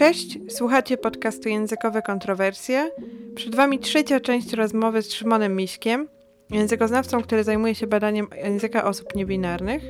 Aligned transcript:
Cześć, 0.00 0.38
słuchacie 0.48 0.96
podcastu 0.96 1.48
Językowe 1.48 2.02
Kontrowersje. 2.02 2.90
Przed 3.34 3.54
Wami 3.54 3.78
trzecia 3.78 4.20
część 4.20 4.52
rozmowy 4.52 5.02
z 5.02 5.12
Szymonem 5.12 5.56
Miśkiem, 5.56 6.08
językoznawcą, 6.50 7.22
który 7.22 7.44
zajmuje 7.44 7.74
się 7.74 7.86
badaniem 7.86 8.26
języka 8.44 8.84
osób 8.84 9.14
niebinarnych. 9.14 9.82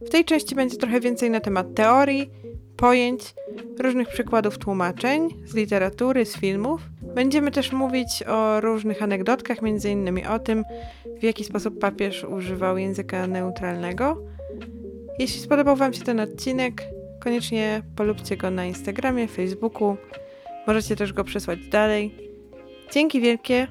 W 0.00 0.08
tej 0.10 0.24
części 0.24 0.54
będzie 0.54 0.76
trochę 0.76 1.00
więcej 1.00 1.30
na 1.30 1.40
temat 1.40 1.74
teorii, 1.74 2.30
pojęć, 2.76 3.34
różnych 3.78 4.08
przykładów 4.08 4.58
tłumaczeń 4.58 5.28
z 5.44 5.54
literatury, 5.54 6.26
z 6.26 6.36
filmów. 6.36 6.80
Będziemy 7.14 7.50
też 7.50 7.72
mówić 7.72 8.22
o 8.22 8.60
różnych 8.60 9.02
anegdotkach, 9.02 9.58
innymi 9.84 10.26
o 10.26 10.38
tym, 10.38 10.64
w 11.20 11.22
jaki 11.22 11.44
sposób 11.44 11.78
papież 11.78 12.24
używał 12.24 12.78
języka 12.78 13.26
neutralnego. 13.26 14.22
Jeśli 15.18 15.40
spodobał 15.40 15.76
Wam 15.76 15.92
się 15.92 16.04
ten 16.04 16.20
odcinek, 16.20 16.82
koniecznie 17.28 17.82
polubcie 17.96 18.36
go 18.36 18.50
na 18.50 18.64
Instagramie, 18.64 19.28
Facebooku. 19.28 19.96
Możecie 20.66 20.96
też 20.96 21.12
go 21.12 21.24
przesłać 21.24 21.58
dalej. 21.66 22.14
Dzięki 22.92 23.20
wielkie. 23.20 23.66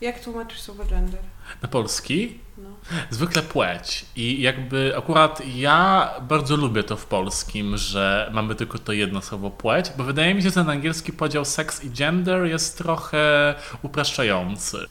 Jak 0.00 0.20
tłumaczysz 0.20 0.60
słowo 0.60 0.84
gender? 0.84 1.20
Na 1.62 1.68
polski? 1.68 2.38
No. 2.58 2.68
Zwykle 3.10 3.42
płeć. 3.42 4.04
I 4.16 4.42
jakby 4.42 4.92
akurat 4.96 5.42
ja 5.56 6.10
bardzo 6.22 6.56
lubię 6.56 6.82
to 6.82 6.96
w 6.96 7.06
polskim, 7.06 7.76
że 7.76 8.30
mamy 8.34 8.54
tylko 8.54 8.78
to 8.78 8.92
jedno 8.92 9.22
słowo 9.22 9.50
płeć, 9.50 9.92
bo 9.96 10.04
wydaje 10.04 10.34
mi 10.34 10.42
się, 10.42 10.48
że 10.48 10.54
ten 10.54 10.70
angielski 10.70 11.12
podział 11.12 11.44
sex 11.44 11.84
i 11.84 11.90
gender 11.90 12.44
jest 12.44 12.78
trochę 12.78 13.54
upraszczający. 13.82 14.86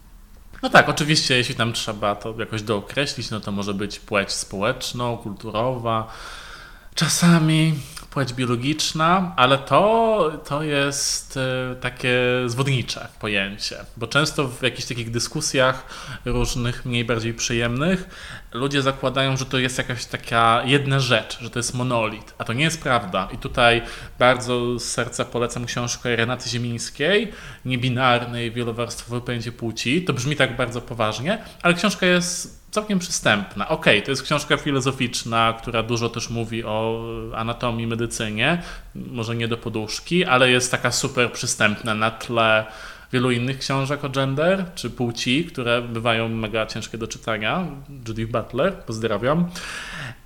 No 0.64 0.70
tak, 0.70 0.90
oczywiście, 0.90 1.38
jeśli 1.38 1.56
tam 1.56 1.74
trzeba 1.74 2.16
to 2.16 2.36
jakoś 2.40 2.62
dookreślić, 2.62 3.30
no 3.30 3.40
to 3.40 3.52
może 3.52 3.74
być 3.74 4.00
płeć 4.00 4.32
społeczną, 4.32 5.18
kulturowa. 5.18 6.08
Czasami 6.96 7.74
płeć 8.10 8.34
biologiczna, 8.34 9.34
ale 9.36 9.58
to, 9.58 10.32
to 10.48 10.64
jest 10.64 11.38
e, 11.38 11.76
takie 11.76 12.20
zwodnicze 12.46 13.08
pojęcie, 13.20 13.76
bo 13.98 14.08
często 14.08 14.48
w 14.48 14.64
jakichś 14.64 14.88
takich 14.88 15.12
dyskusjach 15.12 15.86
różnych, 16.26 16.86
mniej 16.86 17.06
bardziej 17.06 17.34
przyjemnych, 17.34 18.10
ludzie 18.54 18.82
zakładają, 18.82 19.38
że 19.38 19.46
to 19.46 19.58
jest 19.60 19.78
jakaś 19.78 20.06
taka 20.06 20.62
jedna 20.66 21.00
rzecz, 21.00 21.40
że 21.42 21.50
to 21.50 21.60
jest 21.60 21.74
monolit, 21.74 22.34
a 22.38 22.44
to 22.44 22.54
nie 22.54 22.64
jest 22.64 22.84
prawda. 22.84 23.28
I 23.34 23.38
tutaj 23.38 23.82
bardzo 24.20 24.80
z 24.80 24.84
serca 24.84 25.26
polecam 25.26 25.66
książkę 25.66 26.16
Renaty 26.16 26.50
Ziemińskiej, 26.50 27.32
niebinarnej, 27.66 28.52
wielowarstwowe 28.52 29.22
pojęcie 29.22 29.52
płci. 29.52 30.04
To 30.04 30.14
brzmi 30.14 30.36
tak 30.36 30.56
bardzo 30.56 30.82
poważnie, 30.82 31.38
ale 31.62 31.74
książka 31.74 32.06
jest 32.06 32.59
całkiem 32.72 33.00
przystępna. 33.00 33.68
Okej, 33.68 33.98
okay, 33.98 34.06
to 34.06 34.12
jest 34.12 34.24
książka 34.24 34.58
filozoficzna, 34.58 35.54
która 35.62 35.84
dużo 35.84 36.10
też 36.10 36.30
mówi 36.30 36.64
o 36.64 37.04
anatomii, 37.36 37.88
medycynie, 37.88 38.62
może 38.96 39.36
nie 39.36 39.48
do 39.48 39.58
poduszki, 39.58 40.26
ale 40.26 40.50
jest 40.50 40.72
taka 40.72 40.92
super 40.92 41.32
przystępna 41.32 41.94
na 41.94 42.12
tle 42.12 42.66
wielu 43.14 43.32
innych 43.32 43.60
książek 43.60 44.04
o 44.06 44.10
gender 44.10 44.66
czy 44.76 44.90
płci, 44.90 45.46
które 45.46 45.82
bywają 45.82 46.30
mega 46.30 46.66
ciężkie 46.66 46.98
do 46.98 47.08
czytania. 47.08 47.66
Judith 48.08 48.32
Butler, 48.32 48.74
pozdrawiam. 48.74 49.50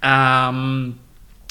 Um, 0.03 0.95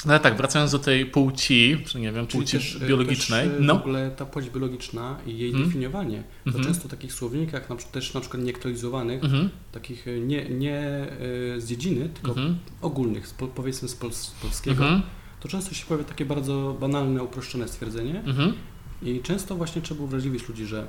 no 0.05 0.13
ale 0.13 0.19
tak, 0.19 0.37
wracając 0.37 0.71
do 0.71 0.79
tej 0.79 1.05
płci, 1.05 1.77
czy 1.85 1.99
nie 1.99 2.11
wiem, 2.11 2.27
płci 2.27 2.57
też, 2.57 2.75
e, 2.81 2.87
biologicznej. 2.87 3.49
Też 3.49 3.57
no. 3.59 3.75
W 3.75 3.79
ogóle 3.79 4.11
ta 4.11 4.25
płeć 4.25 4.49
biologiczna 4.49 5.17
i 5.25 5.37
jej 5.37 5.51
hmm. 5.51 5.69
definiowanie. 5.69 6.23
To 6.45 6.51
hmm. 6.51 6.67
często 6.67 6.87
w 6.87 6.91
takich 6.91 7.13
słownikach, 7.13 7.69
na 7.69 7.75
też 7.75 8.13
na 8.13 8.21
przykład 8.21 8.43
nieaktualizowanych, 8.43 9.21
hmm. 9.21 9.49
takich 9.71 10.07
e, 10.07 10.19
nie, 10.19 10.49
nie 10.49 10.77
e, 10.77 11.61
z 11.61 11.65
dziedziny, 11.65 12.09
tylko 12.09 12.31
mhm. 12.31 12.57
ogólnych, 12.81 13.33
powiedzmy 13.55 13.87
z, 13.87 13.95
pol, 13.95 14.13
z 14.13 14.31
polskiego, 14.41 14.83
mhm. 14.83 15.01
to 15.39 15.47
często 15.47 15.75
się 15.75 15.85
pojawia 15.85 16.09
takie 16.09 16.25
bardzo 16.25 16.77
banalne, 16.79 17.23
uproszczone 17.23 17.67
stwierdzenie. 17.67 18.19
Mhm. 18.25 18.53
I 19.01 19.21
często 19.21 19.55
właśnie 19.55 19.81
trzeba 19.81 20.03
uwrażliwić 20.03 20.49
ludzi, 20.49 20.65
że 20.65 20.87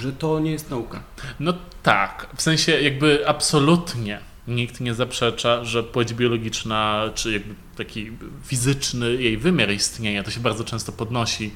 że 0.00 0.12
to 0.12 0.40
nie 0.40 0.50
jest 0.50 0.70
nauka. 0.70 1.02
No 1.40 1.54
tak, 1.82 2.28
w 2.36 2.42
sensie 2.42 2.72
jakby 2.80 3.28
absolutnie 3.28 4.20
nikt 4.48 4.80
nie 4.80 4.94
zaprzecza, 4.94 5.64
że 5.64 5.82
płeć 5.82 6.14
biologiczna, 6.14 7.10
czy 7.14 7.32
jakby 7.32 7.54
taki 7.76 8.12
fizyczny 8.44 9.22
jej 9.22 9.38
wymiar 9.38 9.70
istnienia, 9.70 10.22
to 10.22 10.30
się 10.30 10.40
bardzo 10.40 10.64
często 10.64 10.92
podnosi 10.92 11.50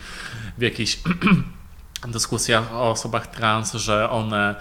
w 0.59 0.63
jakiejś 0.63 0.99
dyskusjach 2.09 2.73
o 2.73 2.91
osobach 2.91 3.27
trans, 3.27 3.75
że 3.75 4.11
one 4.11 4.55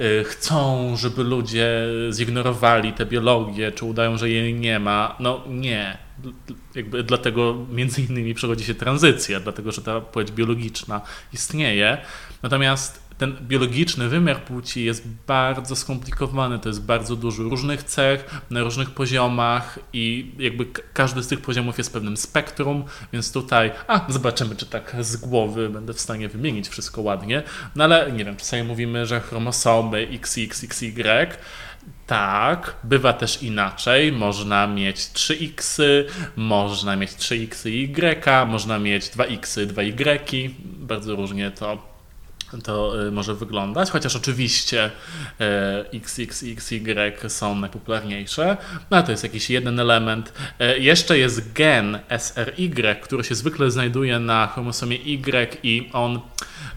y, 0.00 0.24
chcą, 0.24 0.96
żeby 0.96 1.24
ludzie 1.24 1.70
zignorowali 2.12 2.92
tę 2.92 3.06
biologię, 3.06 3.72
czy 3.72 3.84
udają, 3.84 4.18
że 4.18 4.30
jej 4.30 4.54
nie 4.54 4.78
ma. 4.78 5.16
No 5.20 5.44
nie. 5.48 5.98
Jakby 6.74 7.02
dlatego 7.02 7.66
między 7.72 8.02
innymi 8.02 8.34
przechodzi 8.34 8.64
się 8.64 8.74
tranzycja, 8.74 9.40
dlatego 9.40 9.72
że 9.72 9.82
ta 9.82 10.00
płeć 10.00 10.32
biologiczna 10.32 11.00
istnieje. 11.32 11.98
Natomiast 12.42 13.07
ten 13.18 13.36
biologiczny 13.40 14.08
wymiar 14.08 14.44
płci 14.44 14.84
jest 14.84 15.08
bardzo 15.26 15.76
skomplikowany, 15.76 16.58
to 16.58 16.68
jest 16.68 16.82
bardzo 16.82 17.16
dużo 17.16 17.42
różnych 17.42 17.82
cech 17.82 18.40
na 18.50 18.60
różnych 18.60 18.90
poziomach 18.90 19.78
i 19.92 20.32
jakby 20.38 20.66
każdy 20.92 21.22
z 21.22 21.28
tych 21.28 21.40
poziomów 21.40 21.78
jest 21.78 21.92
pewnym 21.92 22.16
spektrum, 22.16 22.84
więc 23.12 23.32
tutaj, 23.32 23.70
a 23.88 24.12
zobaczymy, 24.12 24.56
czy 24.56 24.66
tak 24.66 24.96
z 25.00 25.16
głowy 25.16 25.68
będę 25.70 25.94
w 25.94 26.00
stanie 26.00 26.28
wymienić 26.28 26.68
wszystko 26.68 27.02
ładnie, 27.02 27.42
no 27.76 27.84
ale 27.84 28.12
nie 28.12 28.24
wiem, 28.24 28.36
czasami 28.36 28.62
mówimy, 28.62 29.06
że 29.06 29.20
chromosomy 29.20 30.08
XXXY 30.12 31.02
tak, 32.06 32.76
bywa 32.84 33.12
też 33.12 33.42
inaczej. 33.42 34.12
Można 34.12 34.66
mieć 34.66 34.96
3x, 34.96 35.82
można 36.36 36.96
mieć 36.96 37.10
3x 37.10 37.68
i 37.70 37.84
y, 37.84 38.46
można 38.46 38.78
mieć 38.78 39.04
2x, 39.04 39.66
2y. 39.66 40.50
Bardzo 40.64 41.16
różnie 41.16 41.50
to 41.50 41.97
to 42.64 43.02
y, 43.06 43.10
może 43.10 43.34
wyglądać, 43.34 43.90
chociaż 43.90 44.16
oczywiście 44.16 44.90
X, 45.92 46.18
X, 46.18 46.44
X, 46.46 46.72
Y 46.72 47.30
są 47.30 47.54
najpopularniejsze, 47.54 48.56
no 48.90 48.96
ale 48.96 49.06
to 49.06 49.10
jest 49.10 49.22
jakiś 49.22 49.50
jeden 49.50 49.80
element. 49.80 50.32
E, 50.58 50.78
jeszcze 50.78 51.18
jest 51.18 51.52
gen 51.52 51.98
SRY, 52.18 52.96
który 53.02 53.24
się 53.24 53.34
zwykle 53.34 53.70
znajduje 53.70 54.18
na 54.18 54.46
chromosomie 54.46 54.96
Y 54.96 55.58
i 55.62 55.90
on 55.92 56.20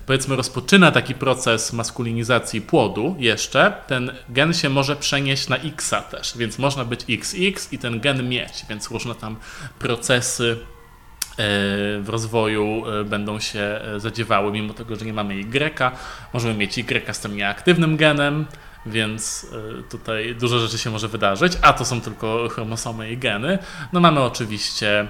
powiedzmy 0.06 0.36
rozpoczyna 0.36 0.92
taki 0.92 1.16
proces 1.16 1.74
maskulinizacji 1.74 2.62
płodu 2.62 3.16
jeszcze, 3.20 3.74
ten 3.88 4.12
gen 4.30 4.54
się 4.54 4.70
może 4.70 4.96
przenieść 4.96 5.48
na 5.48 5.58
X 5.58 5.94
też, 6.12 6.38
więc 6.38 6.60
można 6.60 6.86
być 6.86 7.02
XX 7.10 7.74
i 7.74 7.78
ten 7.78 8.00
gen 8.00 8.30
mieć, 8.30 8.66
więc 8.70 8.92
różne 8.92 9.16
tam 9.16 9.36
procesy 9.80 10.58
w 12.02 12.06
rozwoju 12.08 12.84
e, 12.86 13.04
będą 13.04 13.40
się 13.40 13.60
e, 13.60 14.00
zadziewały, 14.00 14.52
mimo 14.52 14.74
tego, 14.74 14.96
że 14.96 15.06
nie 15.06 15.14
mamy 15.14 15.36
Y. 15.36 15.92
Możemy 16.34 16.54
mieć 16.54 16.78
Y 16.78 17.14
z 17.14 17.20
tym 17.20 17.36
nieaktywnym 17.36 17.98
genem, 17.98 18.46
więc 18.86 19.48
e, 19.80 19.84
tutaj 19.84 20.36
dużo 20.36 20.60
rzeczy 20.60 20.78
się 20.78 20.90
może 20.90 21.08
wydarzyć, 21.08 21.54
a 21.62 21.74
to 21.74 21.86
są 21.86 22.02
tylko 22.02 22.50
chromosomy 22.50 23.12
i 23.12 23.18
geny. 23.18 23.60
No 23.94 24.00
mamy 24.00 24.20
oczywiście 24.22 25.08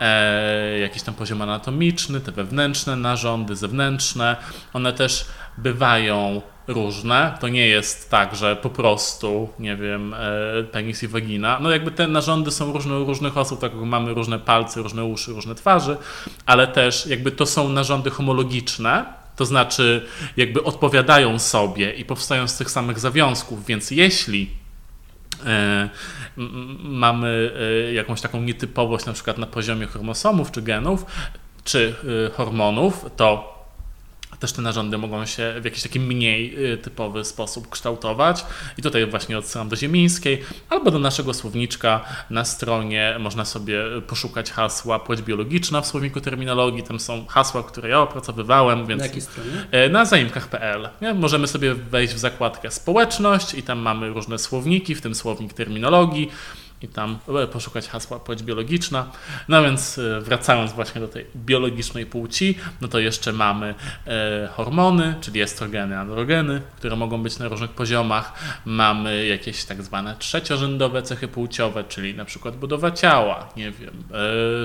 e, 0.00 0.78
jakiś 0.78 1.02
tam 1.02 1.14
poziom 1.14 1.42
anatomiczny, 1.42 2.20
te 2.20 2.32
wewnętrzne 2.32 2.96
narządy, 2.96 3.56
zewnętrzne. 3.56 4.36
One 4.72 4.92
też 4.92 5.26
bywają 5.58 6.42
różne. 6.66 7.34
To 7.40 7.48
nie 7.48 7.66
jest 7.66 8.10
tak, 8.10 8.36
że 8.36 8.56
po 8.56 8.70
prostu, 8.70 9.48
nie 9.58 9.76
wiem, 9.76 10.14
e, 10.14 10.18
penis 10.72 11.02
i 11.02 11.08
wagina. 11.08 11.58
No 11.60 11.70
jakby 11.70 11.90
te 11.90 12.08
narządy 12.08 12.50
są 12.50 12.72
różne 12.72 13.00
u 13.00 13.04
różnych 13.04 13.38
osób, 13.38 13.60
tak 13.60 13.72
jak 13.72 13.82
mamy 13.82 14.14
różne 14.14 14.38
palce, 14.38 14.82
różne 14.82 15.04
uszy, 15.04 15.32
różne 15.32 15.54
twarzy, 15.54 15.96
ale 16.46 16.66
też 16.66 17.06
jakby 17.06 17.30
to 17.30 17.46
są 17.46 17.68
narządy 17.68 18.10
homologiczne, 18.10 19.04
to 19.36 19.44
znaczy 19.44 20.06
jakby 20.36 20.62
odpowiadają 20.62 21.38
sobie 21.38 21.92
i 21.92 22.04
powstają 22.04 22.48
z 22.48 22.56
tych 22.56 22.70
samych 22.70 22.98
zawiązków, 22.98 23.66
więc 23.66 23.90
jeśli 23.90 24.50
e, 25.46 25.88
mamy 26.82 27.52
e, 27.88 27.92
jakąś 27.92 28.20
taką 28.20 28.42
nietypowość 28.42 29.06
na 29.06 29.12
przykład 29.12 29.38
na 29.38 29.46
poziomie 29.46 29.86
chromosomów 29.86 30.50
czy 30.50 30.62
genów, 30.62 31.06
czy 31.64 31.94
hormonów, 32.32 33.06
to 33.16 33.52
też 34.42 34.52
te 34.52 34.62
narządy 34.62 34.98
mogą 34.98 35.26
się 35.26 35.54
w 35.60 35.64
jakiś 35.64 35.82
taki 35.82 36.00
mniej 36.00 36.72
y, 36.72 36.76
typowy 36.76 37.24
sposób 37.24 37.70
kształtować. 37.70 38.44
I 38.78 38.82
tutaj 38.82 39.06
właśnie 39.06 39.38
odsyłam 39.38 39.68
do 39.68 39.76
Ziemińskiej 39.76 40.42
albo 40.68 40.90
do 40.90 40.98
naszego 40.98 41.34
słowniczka 41.34 42.04
na 42.30 42.44
stronie 42.44 43.16
można 43.20 43.44
sobie 43.44 43.82
poszukać 44.06 44.50
hasła 44.50 44.98
płeć 44.98 45.22
biologiczna 45.22 45.80
w 45.80 45.86
słowniku 45.86 46.20
terminologii. 46.20 46.82
Tam 46.82 47.00
są 47.00 47.26
hasła, 47.26 47.62
które 47.62 47.88
ja 47.88 48.00
opracowywałem, 48.00 48.86
więc 48.86 48.98
na 48.98 49.06
jakiej 49.06 49.22
stronie? 49.22 49.84
Y, 49.86 49.90
na 49.90 50.04
zaimkach.pl. 50.04 50.88
Możemy 51.14 51.46
sobie 51.46 51.74
wejść 51.74 52.14
w 52.14 52.18
zakładkę 52.18 52.70
społeczność 52.70 53.54
i 53.54 53.62
tam 53.62 53.78
mamy 53.78 54.08
różne 54.08 54.38
słowniki, 54.38 54.94
w 54.94 55.00
tym 55.00 55.14
słownik 55.14 55.52
terminologii 55.52 56.30
i 56.82 56.88
tam 56.88 57.18
e, 57.42 57.46
poszukać 57.46 57.88
hasła 57.88 58.18
płeć 58.20 58.42
biologiczna. 58.42 59.10
No 59.48 59.62
więc 59.62 59.98
e, 59.98 60.20
wracając 60.20 60.72
właśnie 60.72 61.00
do 61.00 61.08
tej 61.08 61.26
biologicznej 61.36 62.06
płci, 62.06 62.58
no 62.80 62.88
to 62.88 62.98
jeszcze 62.98 63.32
mamy 63.32 63.74
e, 64.06 64.48
hormony, 64.52 65.14
czyli 65.20 65.40
estrogeny, 65.40 65.98
androgeny, 65.98 66.62
które 66.76 66.96
mogą 66.96 67.22
być 67.22 67.38
na 67.38 67.48
różnych 67.48 67.70
poziomach. 67.70 68.32
Mamy 68.64 69.26
jakieś 69.26 69.64
tak 69.64 69.82
zwane 69.82 70.16
trzeciorzędowe 70.18 71.02
cechy 71.02 71.28
płciowe, 71.28 71.84
czyli 71.84 72.14
na 72.14 72.24
przykład 72.24 72.56
budowa 72.56 72.90
ciała, 72.90 73.48
nie 73.56 73.70
wiem, 73.70 74.04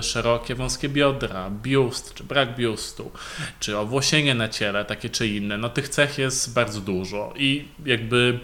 szerokie, 0.04 0.56
wąskie 0.56 0.90
biodra, 0.90 1.50
biust 1.50 2.14
czy 2.14 2.24
brak 2.24 2.56
biustu, 2.56 3.12
czy 3.60 3.78
owłosienie 3.78 4.36
na 4.36 4.50
ciele, 4.50 4.86
takie 4.86 5.10
czy 5.10 5.28
inne. 5.28 5.58
No 5.58 5.69
tych 5.69 5.90
cech 5.90 6.18
jest 6.18 6.54
bardzo 6.54 6.81
dużo 6.81 7.34
i 7.38 7.68
jakby 7.86 8.40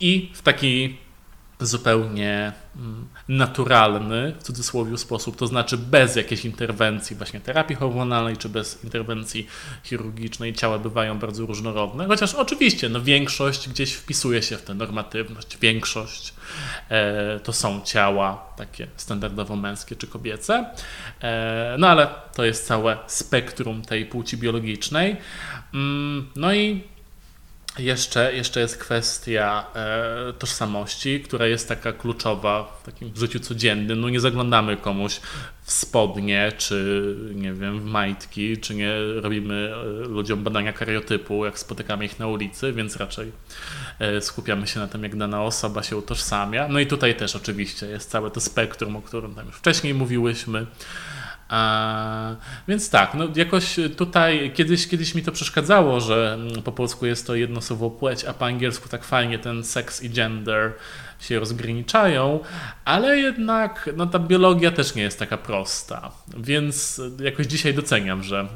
i 0.00 0.30
w 0.34 0.42
taki 0.42 0.96
zupełnie 1.66 2.52
mm, 2.76 3.08
naturalny, 3.28 4.34
w 4.38 4.42
cudzysłowie 4.42 4.98
sposób, 4.98 5.36
to 5.36 5.46
znaczy 5.46 5.78
bez 5.78 6.16
jakiejś 6.16 6.44
interwencji 6.44 7.16
właśnie 7.16 7.40
terapii 7.40 7.76
hormonalnej, 7.76 8.36
czy 8.36 8.48
bez 8.48 8.84
interwencji 8.84 9.46
chirurgicznej 9.84 10.52
ciała 10.52 10.78
bywają 10.78 11.18
bardzo 11.18 11.46
różnorodne, 11.46 12.06
chociaż 12.06 12.34
oczywiście 12.34 12.88
no, 12.88 13.00
większość 13.00 13.68
gdzieś 13.68 13.92
wpisuje 13.92 14.42
się 14.42 14.56
w 14.56 14.62
tę 14.62 14.74
normatywność, 14.74 15.58
większość 15.58 16.34
e, 16.88 17.40
to 17.40 17.52
są 17.52 17.80
ciała 17.84 18.52
takie 18.56 18.86
standardowo 18.96 19.56
męskie 19.56 19.96
czy 19.96 20.06
kobiece, 20.06 20.66
e, 21.22 21.76
no 21.78 21.88
ale 21.88 22.08
to 22.34 22.44
jest 22.44 22.66
całe 22.66 22.98
spektrum 23.06 23.82
tej 23.82 24.06
płci 24.06 24.36
biologicznej. 24.36 25.16
Mm, 25.74 26.26
no 26.36 26.54
i 26.54 26.84
jeszcze, 27.78 28.34
jeszcze 28.34 28.60
jest 28.60 28.78
kwestia 28.78 29.66
e, 29.74 30.32
tożsamości, 30.32 31.20
która 31.20 31.46
jest 31.46 31.68
taka 31.68 31.92
kluczowa 31.92 32.78
w 32.82 32.86
takim 32.86 33.16
życiu 33.16 33.40
codziennym. 33.40 34.00
No 34.00 34.08
nie 34.08 34.20
zaglądamy 34.20 34.76
komuś 34.76 35.20
w 35.62 35.72
spodnie, 35.72 36.52
czy 36.58 37.16
nie 37.34 37.52
wiem, 37.52 37.80
w 37.80 37.84
majtki, 37.84 38.58
czy 38.58 38.74
nie 38.74 38.92
robimy 39.20 39.72
e, 39.74 40.08
ludziom 40.08 40.44
badania 40.44 40.72
kariotypu, 40.72 41.44
jak 41.44 41.58
spotykamy 41.58 42.04
ich 42.04 42.18
na 42.18 42.26
ulicy, 42.26 42.72
więc 42.72 42.96
raczej 42.96 43.32
e, 43.98 44.20
skupiamy 44.20 44.66
się 44.66 44.80
na 44.80 44.88
tym, 44.88 45.02
jak 45.02 45.16
dana 45.16 45.42
osoba 45.42 45.82
się 45.82 45.96
utożsamia. 45.96 46.68
No 46.68 46.80
i 46.80 46.86
tutaj 46.86 47.14
też 47.14 47.36
oczywiście 47.36 47.86
jest 47.86 48.10
całe 48.10 48.30
to 48.30 48.40
spektrum, 48.40 48.96
o 48.96 49.02
którym 49.02 49.34
tam 49.34 49.46
już 49.46 49.56
wcześniej 49.56 49.94
mówiłyśmy. 49.94 50.66
A, 51.50 52.36
więc 52.68 52.90
tak, 52.90 53.14
no 53.14 53.28
jakoś 53.36 53.76
tutaj 53.96 54.52
kiedyś, 54.54 54.88
kiedyś 54.88 55.14
mi 55.14 55.22
to 55.22 55.32
przeszkadzało, 55.32 56.00
że 56.00 56.38
po 56.64 56.72
polsku 56.72 57.06
jest 57.06 57.26
to 57.26 57.34
jedno 57.34 57.60
słowo 57.60 57.90
płeć, 57.90 58.24
a 58.24 58.34
po 58.34 58.46
angielsku 58.46 58.88
tak 58.88 59.04
fajnie 59.04 59.38
ten 59.38 59.64
seks 59.64 60.02
i 60.02 60.10
gender 60.10 60.72
się 61.20 61.40
rozgraniczają, 61.40 62.40
ale 62.84 63.18
jednak 63.18 63.90
no, 63.96 64.06
ta 64.06 64.18
biologia 64.18 64.70
też 64.70 64.94
nie 64.94 65.02
jest 65.02 65.18
taka 65.18 65.36
prosta. 65.38 66.10
Więc 66.36 67.00
jakoś 67.20 67.46
dzisiaj 67.46 67.74
doceniam, 67.74 68.22
że 68.22 68.48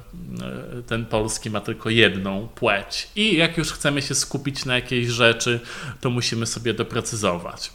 e, 0.79 0.83
ten 0.83 1.07
polski 1.07 1.51
ma 1.51 1.61
tylko 1.61 1.91
jedną 1.91 2.49
płeć. 2.49 3.09
I 3.17 3.37
jak 3.37 3.59
już 3.59 3.73
chcemy 3.73 4.03
się 4.03 4.15
skupić 4.15 4.65
na 4.65 4.75
jakiejś 4.75 5.09
rzeczy, 5.09 5.61
to 6.01 6.11
musimy 6.11 6.47
sobie 6.47 6.75
doprecyzować. 6.75 7.71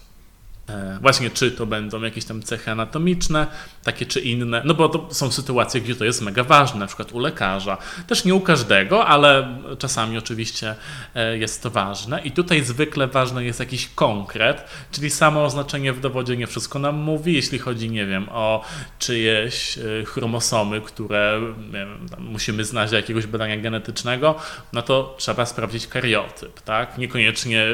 E, 0.69 0.99
właśnie, 1.01 1.29
czy 1.29 1.51
to 1.51 1.65
będą 1.65 2.01
jakieś 2.01 2.25
tam 2.25 2.41
cechy 2.41 2.71
anatomiczne, 2.71 3.47
takie 3.83 4.05
czy 4.05 4.19
inne, 4.19 4.61
no 4.65 4.73
bo 4.73 4.89
to 4.89 5.13
są 5.13 5.31
sytuacje, 5.31 5.81
gdzie 5.81 5.95
to 5.95 6.05
jest 6.05 6.21
mega 6.21 6.43
ważne, 6.43 6.79
na 6.79 6.87
przykład 6.87 7.11
u 7.11 7.19
lekarza. 7.19 7.77
Też 8.07 8.25
nie 8.25 8.35
u 8.35 8.39
każdego, 8.39 9.05
ale 9.05 9.59
czasami 9.79 10.17
oczywiście 10.17 10.75
e, 11.15 11.37
jest 11.37 11.63
to 11.63 11.69
ważne. 11.69 12.21
I 12.21 12.31
tutaj 12.31 12.63
zwykle 12.63 13.07
ważny 13.07 13.45
jest 13.45 13.59
jakiś 13.59 13.87
konkret, 13.87 14.63
czyli 14.91 15.09
samo 15.09 15.43
oznaczenie 15.43 15.93
w 15.93 15.99
dowodzie 15.99 16.37
nie 16.37 16.47
wszystko 16.47 16.79
nam 16.79 16.95
mówi, 16.95 17.33
jeśli 17.33 17.59
chodzi, 17.59 17.89
nie 17.89 18.05
wiem, 18.05 18.29
o 18.31 18.63
czyjeś 18.99 19.77
e, 19.77 20.05
chromosomy, 20.05 20.81
które 20.81 21.41
wiem, 21.71 22.07
musimy 22.19 22.65
znać 22.65 22.89
do 22.89 22.95
jakiegoś 22.95 23.25
badania 23.25 23.57
genetycznego, 23.57 24.35
no 24.73 24.81
to 24.81 25.15
trzeba 25.17 25.45
sprawdzić 25.45 25.87
kariotyp, 25.87 26.61
tak? 26.61 26.97
Niekoniecznie 26.97 27.65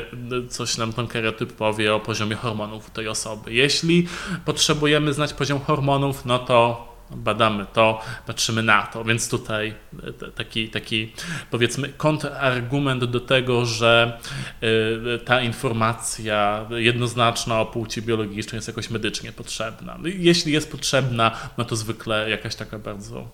coś 0.50 0.77
nam 0.77 0.94
ten 0.94 1.07
kariotyp 1.07 1.53
powie 1.53 1.95
o 1.95 2.00
poziomie 2.00 2.36
hormonów 2.36 2.84
tej 2.89 3.07
osoby. 3.07 3.53
Jeśli 3.53 4.07
potrzebujemy 4.45 5.13
znać 5.13 5.33
poziom 5.33 5.59
hormonów, 5.59 6.25
no 6.25 6.39
to 6.39 6.95
badamy 7.11 7.65
to, 7.73 8.01
patrzymy 8.27 8.63
na 8.63 8.83
to. 8.83 9.03
Więc 9.03 9.29
tutaj 9.29 9.75
e, 10.03 10.31
taki, 10.31 10.69
taki 10.69 11.11
powiedzmy 11.51 11.89
kontrargument 11.89 13.03
do 13.03 13.19
tego, 13.19 13.65
że 13.65 14.19
e, 14.61 15.17
ta 15.19 15.41
informacja 15.41 16.65
jednoznaczna 16.69 17.61
o 17.61 17.65
płci 17.65 18.01
biologicznej 18.01 18.57
jest 18.57 18.67
jakoś 18.67 18.89
medycznie 18.89 19.31
potrzebna. 19.31 19.97
No 20.01 20.07
jeśli 20.07 20.53
jest 20.53 20.71
potrzebna, 20.71 21.31
no 21.57 21.65
to 21.65 21.75
zwykle 21.75 22.29
jakaś 22.29 22.55
taka 22.55 22.79
bardzo 22.79 23.27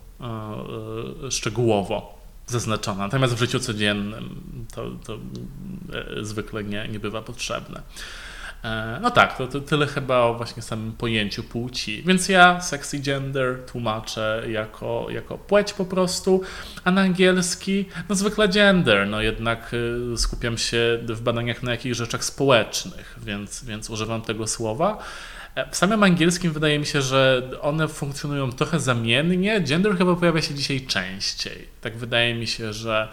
e, 1.25 1.31
szczegółowo 1.31 2.21
zaznaczona. 2.47 3.03
Natomiast 3.03 3.33
w 3.33 3.39
życiu 3.39 3.59
codziennym 3.59 4.43
to, 4.75 4.91
to 5.05 5.17
zwykle 6.21 6.63
nie, 6.63 6.87
nie 6.87 6.99
bywa 6.99 7.21
potrzebne. 7.21 7.81
E, 8.63 8.99
no 9.01 9.11
tak, 9.11 9.37
to, 9.37 9.47
to, 9.47 9.59
tyle 9.59 9.87
chyba 9.87 10.17
o 10.17 10.33
właśnie 10.33 10.61
samym 10.61 10.91
pojęciu 10.91 11.43
płci. 11.43 12.03
Więc 12.05 12.29
ja 12.29 12.61
sexy 12.61 12.99
gender 12.99 13.65
tłumaczę 13.71 14.43
jako, 14.49 15.07
jako 15.09 15.37
płeć 15.37 15.73
po 15.73 15.85
prostu, 15.85 16.41
a 16.83 16.91
na 16.91 17.01
angielski 17.01 17.85
no 18.09 18.15
zwykle 18.15 18.47
gender, 18.47 19.07
no 19.07 19.21
jednak 19.21 19.71
y, 20.13 20.17
skupiam 20.17 20.57
się 20.57 20.99
w 21.07 21.21
badaniach 21.21 21.63
na 21.63 21.71
jakichś 21.71 21.97
rzeczach 21.97 22.23
społecznych, 22.23 23.15
więc, 23.23 23.63
więc 23.63 23.89
używam 23.89 24.21
tego 24.21 24.47
słowa. 24.47 24.97
W 25.71 25.75
samym 25.77 26.03
angielskim 26.03 26.51
wydaje 26.51 26.79
mi 26.79 26.85
się, 26.85 27.01
że 27.01 27.49
one 27.61 27.87
funkcjonują 27.87 28.51
trochę 28.51 28.79
zamiennie. 28.79 29.61
Gender 29.61 29.97
chyba 29.97 30.15
pojawia 30.15 30.41
się 30.41 30.53
dzisiaj 30.53 30.81
częściej. 30.81 31.67
Tak 31.81 31.97
wydaje 31.97 32.35
mi 32.35 32.47
się, 32.47 32.73
że 32.73 33.07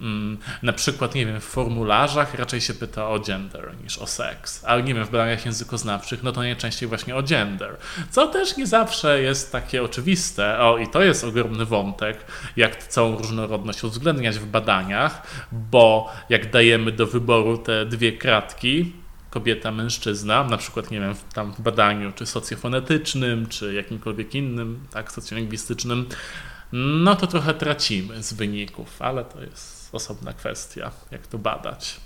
mm, 0.00 0.38
na 0.62 0.72
przykład, 0.72 1.14
nie 1.14 1.26
wiem, 1.26 1.40
w 1.40 1.44
formularzach 1.44 2.34
raczej 2.34 2.60
się 2.60 2.74
pyta 2.74 3.08
o 3.08 3.18
gender 3.18 3.72
niż 3.82 3.98
o 3.98 4.06
seks, 4.06 4.64
ale 4.64 4.82
nie 4.82 4.94
wiem, 4.94 5.04
w 5.04 5.10
badaniach 5.10 5.46
językoznawczych, 5.46 6.22
no 6.22 6.32
to 6.32 6.40
najczęściej 6.40 6.88
właśnie 6.88 7.16
o 7.16 7.22
gender, 7.22 7.76
co 8.10 8.26
też 8.26 8.56
nie 8.56 8.66
zawsze 8.66 9.22
jest 9.22 9.52
takie 9.52 9.82
oczywiste. 9.82 10.58
O, 10.58 10.78
i 10.78 10.88
to 10.88 11.02
jest 11.02 11.24
ogromny 11.24 11.64
wątek, 11.64 12.24
jak 12.56 12.84
całą 12.84 13.16
różnorodność 13.16 13.84
uwzględniać 13.84 14.38
w 14.38 14.46
badaniach, 14.46 15.22
bo 15.52 16.12
jak 16.28 16.50
dajemy 16.50 16.92
do 16.92 17.06
wyboru 17.06 17.58
te 17.58 17.86
dwie 17.86 18.12
kratki, 18.12 18.92
kobieta, 19.30 19.72
mężczyzna, 19.72 20.44
na 20.44 20.56
przykład, 20.56 20.90
nie 20.90 21.00
wiem, 21.00 21.14
w, 21.14 21.24
tam 21.24 21.52
w 21.52 21.60
badaniu, 21.60 22.12
czy 22.12 22.26
socjofonetycznym, 22.26 23.46
czy 23.46 23.74
jakimkolwiek 23.74 24.34
innym, 24.34 24.80
tak, 24.90 25.12
socjolingwistycznym, 25.12 26.06
no 26.72 27.16
to 27.16 27.26
trochę 27.26 27.54
tracimy 27.54 28.22
z 28.22 28.32
wyników, 28.32 29.02
ale 29.02 29.24
to 29.24 29.42
jest 29.42 29.94
osobna 29.94 30.32
kwestia, 30.32 30.90
jak 31.10 31.26
to 31.26 31.38
badać. 31.38 32.00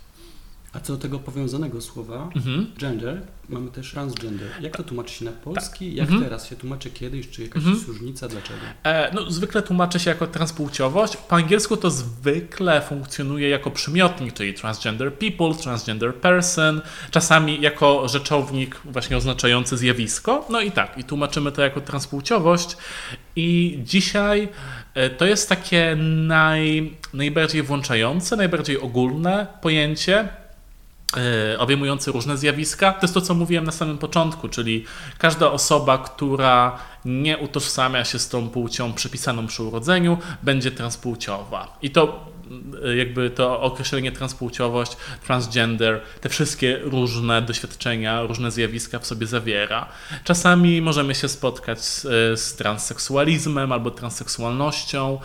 A 0.74 0.80
co 0.80 0.92
do 0.92 0.98
tego 0.98 1.18
powiązanego 1.18 1.80
słowa, 1.80 2.30
mhm. 2.36 2.66
gender, 2.78 3.22
mamy 3.48 3.70
też 3.70 3.90
transgender. 3.90 4.48
Jak 4.60 4.76
to 4.76 4.82
tłumaczy 4.82 5.14
się 5.14 5.24
na 5.24 5.32
polski? 5.32 5.88
Tak. 5.88 5.96
Jak 5.96 6.08
mhm. 6.08 6.24
teraz 6.24 6.48
się 6.48 6.56
tłumaczy 6.56 6.90
kiedyś? 6.90 7.30
Czy 7.30 7.42
jakaś 7.42 7.64
mhm. 7.64 7.84
różnica? 7.86 8.28
Dlaczego? 8.28 8.60
E, 8.84 9.14
no, 9.14 9.30
zwykle 9.30 9.62
tłumaczy 9.62 10.00
się 10.00 10.10
jako 10.10 10.26
transpłciowość. 10.26 11.16
Po 11.16 11.36
angielsku 11.36 11.76
to 11.76 11.90
zwykle 11.90 12.82
funkcjonuje 12.82 13.48
jako 13.48 13.70
przymiotnik, 13.70 14.32
czyli 14.32 14.54
transgender 14.54 15.14
people, 15.14 15.54
transgender 15.62 16.14
person, 16.14 16.80
czasami 17.10 17.60
jako 17.60 18.08
rzeczownik 18.08 18.80
właśnie 18.84 19.16
oznaczający 19.16 19.76
zjawisko. 19.76 20.46
No 20.50 20.60
i 20.60 20.70
tak, 20.70 20.98
i 20.98 21.04
tłumaczymy 21.04 21.52
to 21.52 21.62
jako 21.62 21.80
transpłciowość. 21.80 22.76
I 23.36 23.78
dzisiaj 23.84 24.48
e, 24.94 25.10
to 25.10 25.26
jest 25.26 25.48
takie 25.48 25.96
naj, 26.26 26.94
najbardziej 27.14 27.62
włączające, 27.62 28.36
najbardziej 28.36 28.80
ogólne 28.80 29.46
pojęcie 29.60 30.28
obejmujący 31.58 32.12
różne 32.12 32.36
zjawiska. 32.36 32.92
To 32.92 32.98
jest 33.02 33.14
to, 33.14 33.20
co 33.20 33.34
mówiłem 33.34 33.64
na 33.64 33.72
samym 33.72 33.98
początku, 33.98 34.48
czyli 34.48 34.84
każda 35.18 35.50
osoba, 35.50 35.98
która 35.98 36.78
nie 37.04 37.38
utożsamia 37.38 38.04
się 38.04 38.18
z 38.18 38.28
tą 38.28 38.48
płcią 38.48 38.92
przypisaną 38.92 39.46
przy 39.46 39.62
urodzeniu, 39.62 40.18
będzie 40.42 40.70
transpłciowa. 40.70 41.78
I 41.82 41.90
to 41.90 42.30
e, 42.84 42.96
jakby 42.96 43.30
to 43.30 43.60
określenie 43.60 44.12
transpłciowość, 44.12 44.96
transgender, 45.26 46.00
te 46.20 46.28
wszystkie 46.28 46.78
różne 46.82 47.42
doświadczenia, 47.42 48.22
różne 48.22 48.50
zjawiska 48.50 48.98
w 48.98 49.06
sobie 49.06 49.26
zawiera. 49.26 49.88
Czasami 50.24 50.82
możemy 50.82 51.14
się 51.14 51.28
spotkać 51.28 51.84
z, 51.84 52.04
e, 52.04 52.36
z 52.36 52.54
transseksualizmem 52.54 53.72
albo 53.72 53.90
transseksualnością, 53.90 55.18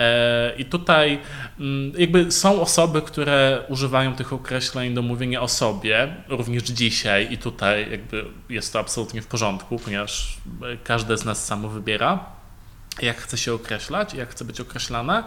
E, 0.00 0.52
I 0.58 0.64
tutaj 0.64 1.18
mm, 1.60 1.92
jakby 1.98 2.32
są 2.32 2.60
osoby, 2.60 3.02
które 3.02 3.62
używają 3.68 4.14
tych 4.14 4.32
określeń 4.32 4.94
do 4.94 5.02
mówienia 5.02 5.42
o 5.42 5.48
sobie, 5.48 6.14
również 6.28 6.62
dzisiaj 6.62 7.32
i 7.32 7.38
tutaj 7.38 7.90
jakby 7.90 8.24
jest 8.48 8.72
to 8.72 8.78
absolutnie 8.78 9.22
w 9.22 9.26
porządku, 9.26 9.78
ponieważ 9.78 10.38
każde 10.84 11.16
z 11.20 11.24
nas 11.24 11.46
samo 11.46 11.68
wybiera, 11.68 12.26
jak 13.02 13.16
chce 13.16 13.38
się 13.38 13.54
określać, 13.54 14.14
jak 14.14 14.30
chce 14.30 14.44
być 14.44 14.60
określane. 14.60 15.24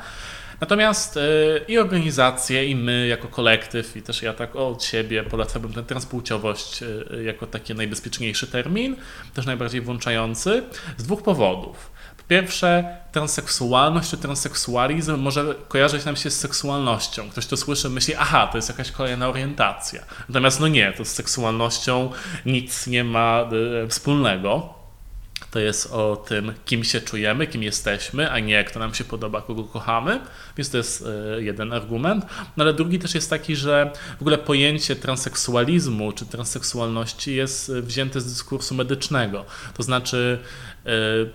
Natomiast 0.61 1.15
yy, 1.15 1.65
i 1.67 1.77
organizacje, 1.77 2.65
i 2.65 2.75
my 2.75 3.07
jako 3.07 3.27
kolektyw, 3.27 3.97
i 3.97 4.01
też 4.01 4.21
ja 4.21 4.33
tak 4.33 4.55
od 4.55 4.83
siebie 4.83 5.23
polecałbym 5.23 5.73
tę 5.73 5.83
transpłciowość 5.83 6.81
yy, 6.81 7.23
jako 7.23 7.47
taki 7.47 7.75
najbezpieczniejszy 7.75 8.47
termin, 8.47 8.95
też 9.33 9.45
najbardziej 9.45 9.81
włączający, 9.81 10.63
z 10.97 11.03
dwóch 11.03 11.23
powodów. 11.23 11.91
Po 12.17 12.23
pierwsze, 12.23 12.97
transseksualność 13.11 14.09
czy 14.09 14.17
transseksualizm 14.17 15.17
może 15.17 15.55
kojarzyć 15.67 16.05
nam 16.05 16.15
się 16.15 16.29
z 16.29 16.39
seksualnością. 16.39 17.29
Ktoś 17.29 17.45
to 17.45 17.57
słyszy, 17.57 17.89
myśli, 17.89 18.15
aha, 18.17 18.47
to 18.51 18.57
jest 18.57 18.69
jakaś 18.69 18.91
kolejna 18.91 19.29
orientacja. 19.29 20.03
Natomiast 20.29 20.59
no 20.59 20.67
nie, 20.67 20.93
to 20.97 21.05
z 21.05 21.07
seksualnością 21.07 22.11
nic 22.45 22.87
nie 22.87 23.03
ma 23.03 23.49
y, 23.83 23.87
wspólnego 23.87 24.82
to 25.51 25.59
jest 25.59 25.91
o 25.91 26.15
tym, 26.15 26.53
kim 26.65 26.83
się 26.83 27.01
czujemy, 27.01 27.47
kim 27.47 27.63
jesteśmy, 27.63 28.31
a 28.31 28.39
nie 28.39 28.63
kto 28.63 28.79
nam 28.79 28.93
się 28.93 29.03
podoba, 29.03 29.41
kogo 29.41 29.63
kochamy. 29.63 30.19
Więc 30.57 30.69
to 30.69 30.77
jest 30.77 31.05
e, 31.37 31.43
jeden 31.43 31.73
argument. 31.73 32.25
No 32.57 32.63
ale 32.63 32.73
drugi 32.73 32.99
też 32.99 33.15
jest 33.15 33.29
taki, 33.29 33.55
że 33.55 33.91
w 34.17 34.21
ogóle 34.21 34.37
pojęcie 34.37 34.95
transseksualizmu 34.95 36.11
czy 36.11 36.25
transseksualności 36.25 37.35
jest 37.35 37.71
wzięte 37.71 38.21
z 38.21 38.25
dyskursu 38.25 38.75
medycznego. 38.75 39.45
To 39.73 39.83
znaczy 39.83 40.39
e, 40.85 40.89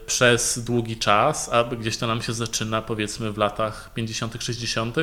przez 0.07 0.59
długi 0.59 0.97
czas, 0.97 1.51
a 1.53 1.65
gdzieś 1.65 1.97
to 1.97 2.07
nam 2.07 2.23
się 2.23 2.33
zaczyna 2.33 2.83
powiedzmy 2.83 3.33
w 3.33 3.39
latach 3.39 3.91
50., 3.95 4.43
60., 4.43 4.97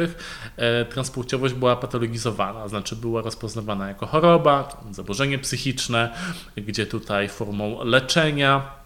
e, 0.58 0.86
transpłciowość 0.86 1.54
była 1.54 1.76
patologizowana, 1.76 2.68
znaczy 2.68 2.96
była 2.96 3.22
rozpoznawana 3.22 3.88
jako 3.88 4.06
choroba, 4.06 4.82
zaburzenie 4.92 5.40
psychiczne, 5.40 6.16
gdzie 6.58 6.86
tutaj 6.86 7.30
formą 7.30 7.84
leczenia 7.84 8.86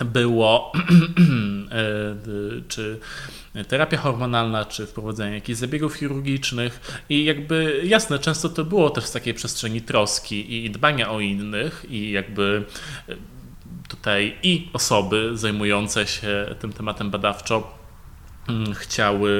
było 0.00 0.72
e, 0.74 1.80
czy 2.68 3.00
terapia 3.68 3.96
hormonalna, 3.96 4.64
czy 4.64 4.86
wprowadzenie 4.86 5.34
jakichś 5.34 5.58
zabiegów 5.58 5.94
chirurgicznych. 5.94 7.02
I 7.08 7.24
jakby 7.24 7.82
jasne, 7.84 8.18
często 8.18 8.48
to 8.48 8.64
było 8.64 8.90
też 8.90 9.04
w 9.04 9.12
takiej 9.12 9.34
przestrzeni 9.34 9.82
troski 9.82 10.64
i 10.64 10.70
dbania 10.70 11.10
o 11.10 11.20
innych 11.20 11.84
i 11.88 12.10
jakby 12.10 12.64
e, 13.08 13.16
tutaj 13.88 14.36
i 14.42 14.68
osoby 14.72 15.30
zajmujące 15.34 16.06
się 16.06 16.54
tym 16.60 16.72
tematem 16.72 17.10
badawczo 17.10 17.81
chciały 18.74 19.30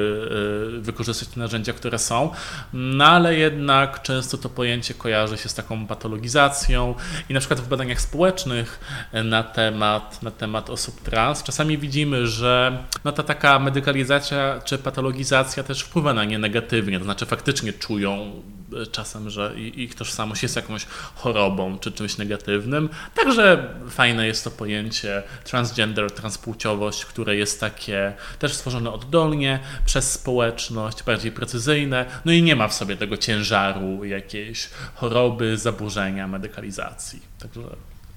y, 0.77 0.81
wykorzystać 0.81 1.27
te 1.27 1.39
narzędzia, 1.39 1.73
które 1.73 1.99
są, 1.99 2.31
no 2.73 3.05
ale 3.05 3.35
jednak 3.35 4.01
często 4.01 4.37
to 4.37 4.49
pojęcie 4.49 4.93
kojarzy 4.93 5.37
się 5.37 5.49
z 5.49 5.53
taką 5.53 5.87
patologizacją 5.87 6.95
i 7.29 7.33
na 7.33 7.39
przykład 7.39 7.59
w 7.59 7.67
badaniach 7.67 8.01
społecznych 8.01 8.79
na 9.23 9.43
temat, 9.43 10.23
na 10.23 10.31
temat 10.31 10.69
osób 10.69 11.01
trans 11.01 11.43
czasami 11.43 11.77
widzimy, 11.77 12.27
że 12.27 12.83
no 13.03 13.11
ta 13.11 13.23
taka 13.23 13.59
medykalizacja 13.59 14.61
czy 14.65 14.77
patologizacja 14.77 15.63
też 15.63 15.81
wpływa 15.81 16.13
na 16.13 16.25
nie 16.25 16.39
negatywnie, 16.39 16.99
to 16.99 17.05
znaczy 17.05 17.25
faktycznie 17.25 17.73
czują 17.73 18.41
czasem, 18.91 19.29
że 19.29 19.55
ich 19.57 19.95
tożsamość 19.95 20.43
jest 20.43 20.55
jakąś 20.55 20.85
chorobą 21.15 21.79
czy 21.79 21.91
czymś 21.91 22.17
negatywnym. 22.17 22.89
Także 23.15 23.73
fajne 23.89 24.27
jest 24.27 24.43
to 24.43 24.51
pojęcie 24.51 25.23
transgender, 25.43 26.11
transpłciowość, 26.11 27.05
które 27.05 27.35
jest 27.35 27.59
takie 27.59 28.13
też 28.39 28.53
stworzone 28.53 28.91
oddolnie 28.91 29.59
przez 29.85 30.11
społeczność, 30.11 31.03
bardziej 31.03 31.31
precyzyjne, 31.31 32.05
no 32.25 32.31
i 32.31 32.43
nie 32.43 32.55
ma 32.55 32.67
w 32.67 32.73
sobie 32.73 32.97
tego 32.97 33.17
ciężaru 33.17 34.05
jakiejś 34.05 34.69
choroby, 34.95 35.57
zaburzenia, 35.57 36.27
medykalizacji. 36.27 37.21
Także 37.39 37.61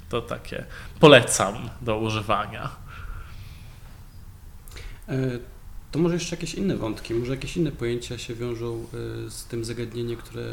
to 0.08 0.20
takie 0.20 0.64
polecam 1.00 1.70
do 1.80 1.98
używania. 1.98 2.70
E, 5.08 5.55
to 5.96 6.02
może 6.02 6.14
jeszcze 6.14 6.36
jakieś 6.36 6.54
inne 6.54 6.76
wątki, 6.76 7.14
może 7.14 7.32
jakieś 7.32 7.56
inne 7.56 7.72
pojęcia 7.72 8.18
się 8.18 8.34
wiążą 8.34 8.86
y, 9.26 9.30
z 9.30 9.44
tym 9.44 9.64
zagadnieniem, 9.64 10.16
które 10.16 10.44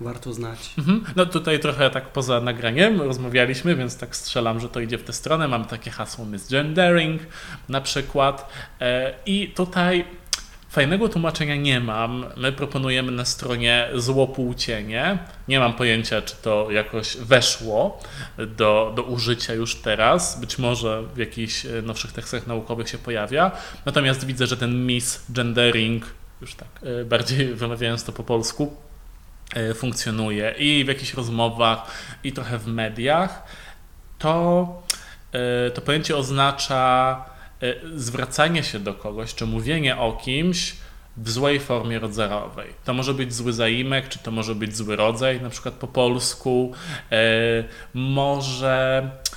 warto 0.00 0.32
znać. 0.32 0.74
Mhm. 0.78 1.04
No 1.16 1.26
tutaj 1.26 1.60
trochę 1.60 1.90
tak 1.90 2.12
poza 2.12 2.40
nagraniem 2.40 3.00
rozmawialiśmy, 3.00 3.76
więc 3.76 3.96
tak 3.96 4.16
strzelam, 4.16 4.60
że 4.60 4.68
to 4.68 4.80
idzie 4.80 4.98
w 4.98 5.02
tę 5.02 5.12
stronę. 5.12 5.48
Mamy 5.48 5.64
takie 5.64 5.90
hasło 5.90 6.26
misgendering 6.26 7.22
na 7.68 7.80
przykład 7.80 8.52
e, 8.80 9.14
i 9.26 9.48
tutaj 9.48 10.04
Fajnego 10.70 11.08
tłumaczenia 11.08 11.56
nie 11.56 11.80
mam. 11.80 12.26
My 12.36 12.52
proponujemy 12.52 13.12
na 13.12 13.24
stronie 13.24 13.88
złopłócienie. 13.94 15.18
Nie 15.48 15.60
mam 15.60 15.74
pojęcia, 15.74 16.22
czy 16.22 16.36
to 16.36 16.70
jakoś 16.70 17.16
weszło 17.16 18.00
do, 18.56 18.92
do 18.96 19.02
użycia 19.02 19.54
już 19.54 19.74
teraz. 19.74 20.40
Być 20.40 20.58
może 20.58 21.02
w 21.02 21.18
jakichś 21.18 21.66
e, 21.66 21.82
nowszych 21.82 22.12
tekstach 22.12 22.46
naukowych 22.46 22.88
się 22.88 22.98
pojawia. 22.98 23.50
Natomiast 23.84 24.24
widzę, 24.24 24.46
że 24.46 24.56
ten 24.56 24.86
misgendering, 24.86 26.06
już 26.40 26.54
tak 26.54 26.68
e, 26.82 27.04
bardziej 27.04 27.54
wymawiając 27.54 28.04
to 28.04 28.12
po 28.12 28.24
polsku, 28.24 28.76
e, 29.54 29.74
funkcjonuje 29.74 30.54
i 30.58 30.84
w 30.84 30.88
jakichś 30.88 31.14
rozmowach, 31.14 31.78
i 32.24 32.32
trochę 32.32 32.58
w 32.58 32.66
mediach. 32.66 33.42
To, 34.18 34.82
to 35.74 35.80
pojęcie 35.80 36.16
oznacza 36.16 37.24
zwracanie 37.96 38.62
się 38.62 38.78
do 38.78 38.94
kogoś, 38.94 39.34
czy 39.34 39.46
mówienie 39.46 39.96
o 39.96 40.12
kimś 40.12 40.76
w 41.16 41.30
złej 41.30 41.60
formie 41.60 41.98
rodzajowej. 41.98 42.68
To 42.84 42.94
może 42.94 43.14
być 43.14 43.34
zły 43.34 43.52
zaimek, 43.52 44.08
czy 44.08 44.18
to 44.18 44.30
może 44.30 44.54
być 44.54 44.76
zły 44.76 44.96
rodzaj, 44.96 45.40
na 45.40 45.50
przykład 45.50 45.74
po 45.74 45.86
polsku. 45.86 46.72
E, 47.12 47.64
może 47.94 49.02
E, 49.02 49.29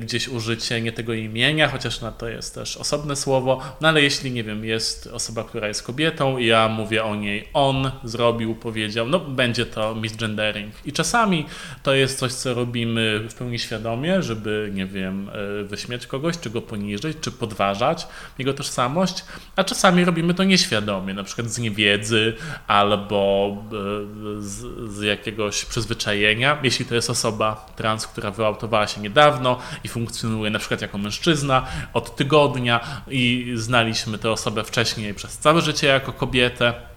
gdzieś 0.00 0.28
użycie 0.28 0.80
nie 0.80 0.92
tego 0.92 1.12
imienia, 1.12 1.68
chociaż 1.68 2.00
na 2.00 2.12
to 2.12 2.28
jest 2.28 2.54
też 2.54 2.76
osobne 2.76 3.16
słowo, 3.16 3.60
no 3.80 3.88
ale 3.88 4.02
jeśli, 4.02 4.30
nie 4.30 4.44
wiem, 4.44 4.64
jest 4.64 5.06
osoba, 5.06 5.44
która 5.44 5.68
jest 5.68 5.82
kobietą 5.82 6.38
i 6.38 6.46
ja 6.46 6.68
mówię 6.68 7.04
o 7.04 7.16
niej 7.16 7.48
on 7.52 7.90
zrobił, 8.04 8.54
powiedział, 8.54 9.08
no 9.08 9.20
będzie 9.20 9.66
to 9.66 9.94
misgendering. 9.94 10.74
I 10.84 10.92
czasami 10.92 11.46
to 11.82 11.94
jest 11.94 12.18
coś, 12.18 12.32
co 12.32 12.54
robimy 12.54 13.20
w 13.28 13.34
pełni 13.34 13.58
świadomie, 13.58 14.22
żeby, 14.22 14.70
nie 14.74 14.86
wiem, 14.86 15.30
e, 15.60 15.64
wyśmiać 15.64 16.06
kogoś, 16.06 16.38
czy 16.38 16.50
go 16.50 16.62
poniżyć, 16.62 17.16
czy 17.20 17.32
podważać 17.32 18.06
jego 18.38 18.54
tożsamość, 18.54 19.24
a 19.56 19.64
czasami 19.64 20.04
robimy 20.04 20.34
to 20.34 20.44
nieświadomie, 20.44 21.14
na 21.14 21.24
przykład 21.24 21.50
z 21.50 21.58
niewiedzy 21.58 22.36
albo 22.66 23.56
e, 23.66 24.42
z, 24.42 24.90
z 24.92 25.02
jakiegoś 25.02 25.64
przyzwyczajenia. 25.64 26.58
Jeśli 26.62 26.84
to 26.84 26.94
jest 26.94 27.10
osoba 27.10 27.66
trans, 27.76 28.06
która 28.06 28.30
wyautowała 28.30 28.86
się 28.86 29.00
niedawno, 29.00 29.61
i 29.84 29.88
funkcjonuje 29.88 30.50
na 30.50 30.58
przykład 30.58 30.82
jako 30.82 30.98
mężczyzna 30.98 31.66
od 31.92 32.16
tygodnia 32.16 32.80
i 33.08 33.52
znaliśmy 33.54 34.18
tę 34.18 34.30
osobę 34.30 34.64
wcześniej 34.64 35.14
przez 35.14 35.38
całe 35.38 35.60
życie 35.60 35.86
jako 35.86 36.12
kobietę 36.12 36.91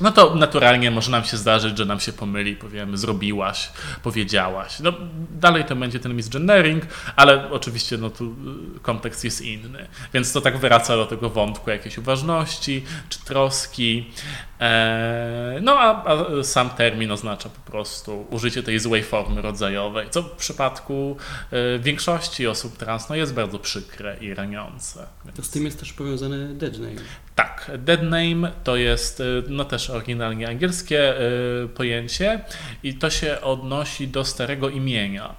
no 0.00 0.12
to 0.12 0.34
naturalnie 0.34 0.90
może 0.90 1.10
nam 1.10 1.24
się 1.24 1.36
zdarzyć, 1.36 1.78
że 1.78 1.84
nam 1.84 2.00
się 2.00 2.12
pomyli, 2.12 2.56
powiemy, 2.56 2.96
zrobiłaś, 2.96 3.70
powiedziałaś. 4.02 4.80
No, 4.80 4.92
dalej 5.30 5.64
to 5.64 5.76
będzie 5.76 6.00
ten 6.00 6.16
misgendering, 6.16 6.84
ale 7.16 7.50
oczywiście 7.50 7.98
no, 7.98 8.10
tu 8.10 8.24
y, 8.24 8.80
kontekst 8.80 9.24
jest 9.24 9.42
inny. 9.42 9.88
Więc 10.14 10.32
to 10.32 10.40
tak 10.40 10.58
wraca 10.58 10.96
do 10.96 11.06
tego 11.06 11.30
wątku 11.30 11.70
jakiejś 11.70 11.98
uważności 11.98 12.84
czy 13.08 13.24
troski. 13.24 14.10
Eee, 14.60 15.62
no 15.62 15.78
a, 15.78 16.04
a, 16.04 16.42
sam 16.42 16.70
termin 16.70 17.10
oznacza 17.10 17.48
po 17.48 17.70
prostu 17.70 18.26
użycie 18.30 18.62
tej 18.62 18.78
złej 18.78 19.02
formy 19.02 19.42
rodzajowej, 19.42 20.10
co 20.10 20.22
w 20.22 20.30
przypadku 20.30 21.16
e, 21.50 21.78
większości 21.78 22.46
osób 22.46 22.76
trans 22.76 23.08
no, 23.08 23.14
jest 23.14 23.34
bardzo 23.34 23.58
przykre 23.58 24.16
i 24.20 24.34
raniące. 24.34 25.06
Więc... 25.24 25.36
To 25.36 25.42
z 25.42 25.50
tym 25.50 25.64
jest 25.64 25.80
też 25.80 25.92
powiązany 25.92 26.54
dead 26.54 26.78
name. 26.78 27.00
Tak, 27.34 27.70
dead 27.78 28.02
name 28.02 28.52
to 28.64 28.76
jest 28.76 29.20
y, 29.20 29.42
no 29.48 29.64
też 29.64 29.85
oryginalnie 29.90 30.48
angielskie 30.48 31.20
y, 31.64 31.68
pojęcie 31.68 32.40
i 32.82 32.94
to 32.94 33.10
się 33.10 33.40
odnosi 33.40 34.08
do 34.08 34.24
starego 34.24 34.68
imienia 34.68 35.34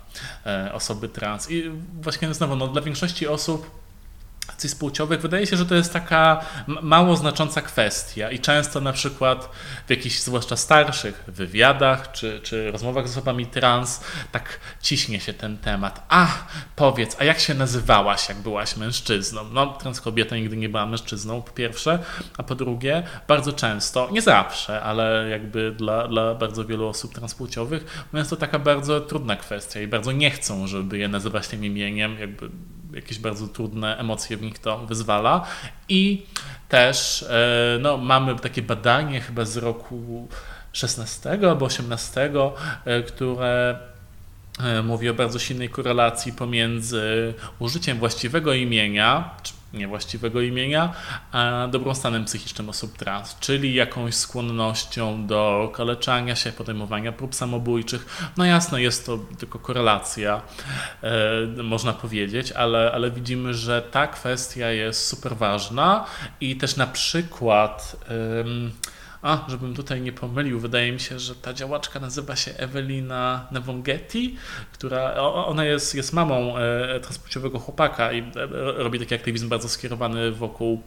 y, 0.67 0.73
osoby 0.73 1.09
trans. 1.09 1.51
I 1.51 1.71
właśnie 2.01 2.33
znowu, 2.33 2.55
no, 2.55 2.67
dla 2.67 2.81
większości 2.81 3.27
osób 3.27 3.86
cis-płciowych, 4.57 5.21
wydaje 5.21 5.47
się, 5.47 5.57
że 5.57 5.65
to 5.65 5.75
jest 5.75 5.93
taka 5.93 6.45
mało 6.81 7.15
znacząca 7.15 7.61
kwestia 7.61 8.31
i 8.31 8.39
często 8.39 8.81
na 8.81 8.93
przykład 8.93 9.49
w 9.87 9.89
jakichś, 9.89 10.19
zwłaszcza 10.19 10.57
starszych 10.57 11.23
wywiadach 11.27 12.11
czy, 12.11 12.41
czy 12.43 12.71
rozmowach 12.71 13.07
z 13.07 13.11
osobami 13.11 13.45
trans, 13.45 14.03
tak 14.31 14.59
ciśnie 14.81 15.19
się 15.19 15.33
ten 15.33 15.57
temat. 15.57 16.05
A, 16.09 16.27
powiedz, 16.75 17.15
a 17.19 17.23
jak 17.23 17.39
się 17.39 17.53
nazywałaś, 17.53 18.29
jak 18.29 18.37
byłaś 18.37 18.77
mężczyzną? 18.77 19.41
No, 19.51 19.67
trans 19.67 20.01
kobieta 20.01 20.35
nigdy 20.35 20.57
nie 20.57 20.69
była 20.69 20.85
mężczyzną, 20.85 21.41
po 21.41 21.51
pierwsze, 21.51 21.99
a 22.37 22.43
po 22.43 22.55
drugie, 22.55 23.03
bardzo 23.27 23.53
często, 23.53 24.09
nie 24.11 24.21
zawsze, 24.21 24.81
ale 24.81 25.29
jakby 25.29 25.71
dla, 25.71 26.07
dla 26.07 26.35
bardzo 26.35 26.65
wielu 26.65 26.87
osób 26.87 27.13
transpłciowych, 27.13 28.05
no 28.13 28.19
jest 28.19 28.29
to 28.29 28.35
taka 28.35 28.59
bardzo 28.59 29.01
trudna 29.01 29.35
kwestia 29.35 29.81
i 29.81 29.87
bardzo 29.87 30.11
nie 30.11 30.31
chcą, 30.31 30.67
żeby 30.67 30.97
je 30.97 31.07
nazywać 31.07 31.47
tym 31.47 31.65
imieniem, 31.65 32.19
jakby 32.19 32.49
jakieś 32.93 33.19
bardzo 33.19 33.47
trudne 33.47 33.97
emocje 33.97 34.37
w 34.37 34.41
nich 34.41 34.59
to 34.59 34.77
wyzwala. 34.77 35.45
I 35.89 36.25
też 36.69 37.23
e, 37.29 37.77
no, 37.81 37.97
mamy 37.97 38.35
takie 38.35 38.61
badanie 38.61 39.21
chyba 39.21 39.45
z 39.45 39.57
roku 39.57 40.27
16 40.71 41.39
albo 41.49 41.65
18, 41.65 42.31
e, 42.85 43.03
które 43.03 43.79
mówi 44.83 45.09
o 45.09 45.13
bardzo 45.13 45.39
silnej 45.39 45.69
korelacji 45.69 46.33
pomiędzy 46.33 47.33
użyciem 47.59 47.97
właściwego 47.97 48.53
imienia, 48.53 49.35
niewłaściwego 49.73 50.41
imienia, 50.41 50.93
a 51.31 51.67
dobrą 51.71 51.95
stanem 51.95 52.25
psychicznym 52.25 52.69
osób 52.69 52.97
trans, 52.97 53.37
czyli 53.39 53.73
jakąś 53.73 54.15
skłonnością 54.15 55.27
do 55.27 55.71
kaleczania 55.75 56.35
się, 56.35 56.51
podejmowania 56.51 57.11
prób 57.11 57.35
samobójczych. 57.35 58.31
No 58.37 58.45
jasne, 58.45 58.81
jest 58.81 59.05
to 59.05 59.19
tylko 59.37 59.59
korelacja, 59.59 60.41
e, 61.03 61.63
można 61.63 61.93
powiedzieć, 61.93 62.51
ale, 62.51 62.91
ale 62.91 63.11
widzimy, 63.11 63.53
że 63.53 63.81
ta 63.81 64.07
kwestia 64.07 64.71
jest 64.71 65.07
super 65.07 65.35
ważna 65.35 66.05
i 66.41 66.55
też 66.55 66.75
na 66.75 66.87
przykład. 66.87 67.97
A, 69.21 69.45
żebym 69.47 69.75
tutaj 69.75 70.01
nie 70.01 70.13
pomylił, 70.13 70.59
wydaje 70.59 70.91
mi 70.91 70.99
się, 70.99 71.19
że 71.19 71.35
ta 71.35 71.53
działaczka 71.53 71.99
nazywa 71.99 72.35
się 72.35 72.51
Ewelina 72.57 73.47
Nevongetti, 73.51 74.35
która, 74.71 75.13
ona 75.23 75.65
jest, 75.65 75.95
jest 75.95 76.13
mamą 76.13 76.57
e, 76.57 76.99
transpłciowego 76.99 77.59
chłopaka 77.59 78.11
i 78.11 78.19
e, 78.19 78.23
robi 78.77 78.99
taki 78.99 79.15
aktywizm 79.15 79.49
bardzo 79.49 79.69
skierowany 79.69 80.31
wokół 80.31 80.81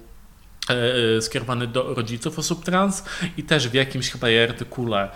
skierowany 1.20 1.66
do 1.66 1.94
rodziców 1.94 2.38
osób 2.38 2.64
trans 2.64 3.04
i 3.36 3.42
też 3.42 3.68
w 3.68 3.74
jakimś 3.74 4.10
chyba 4.10 4.26
artykule 4.44 5.08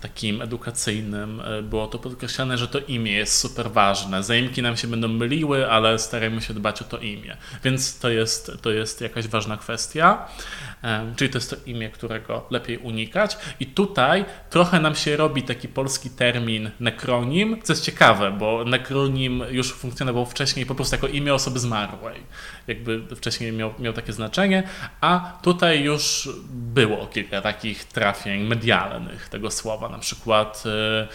takim 0.00 0.42
edukacyjnym 0.42 1.40
e, 1.40 1.62
było 1.62 1.86
to 1.86 1.98
podkreślane, 1.98 2.58
że 2.58 2.68
to 2.68 2.78
imię 2.78 3.12
jest 3.12 3.38
super 3.38 3.70
ważne. 3.70 4.22
Zaimki 4.22 4.62
nam 4.62 4.76
się 4.76 4.88
będą 4.88 5.08
myliły, 5.08 5.70
ale 5.70 5.98
starajmy 5.98 6.40
się 6.40 6.54
dbać 6.54 6.82
o 6.82 6.84
to 6.84 6.98
imię. 6.98 7.36
Więc 7.64 7.98
to 7.98 8.10
jest, 8.10 8.52
to 8.62 8.70
jest 8.70 9.00
jakaś 9.00 9.28
ważna 9.28 9.56
kwestia. 9.56 10.28
Czyli 11.16 11.30
to 11.30 11.38
jest 11.38 11.50
to 11.50 11.56
imię, 11.66 11.90
którego 11.90 12.46
lepiej 12.50 12.78
unikać. 12.78 13.38
I 13.60 13.66
tutaj 13.66 14.24
trochę 14.50 14.80
nam 14.80 14.94
się 14.94 15.16
robi 15.16 15.42
taki 15.42 15.68
polski 15.68 16.10
termin 16.10 16.70
nekronim, 16.80 17.62
co 17.62 17.72
jest 17.72 17.84
ciekawe, 17.84 18.30
bo 18.30 18.64
nekronim 18.64 19.42
już 19.50 19.72
funkcjonował 19.72 20.26
wcześniej 20.26 20.66
po 20.66 20.74
prostu 20.74 20.94
jako 20.94 21.08
imię 21.08 21.34
osoby 21.34 21.58
zmarłej. 21.58 22.22
Jakby 22.66 23.16
wcześniej 23.16 23.52
miał, 23.52 23.74
miał 23.78 23.92
takie 23.92 24.12
znaczenie 24.12 24.62
a 25.00 25.38
tutaj 25.42 25.82
już 25.82 26.28
było 26.50 27.06
kilka 27.06 27.40
takich 27.40 27.84
trafień 27.84 28.44
medialnych 28.44 29.28
tego 29.28 29.50
słowa, 29.50 29.88
na 29.88 29.98
przykład 29.98 30.64
y, 30.66 31.08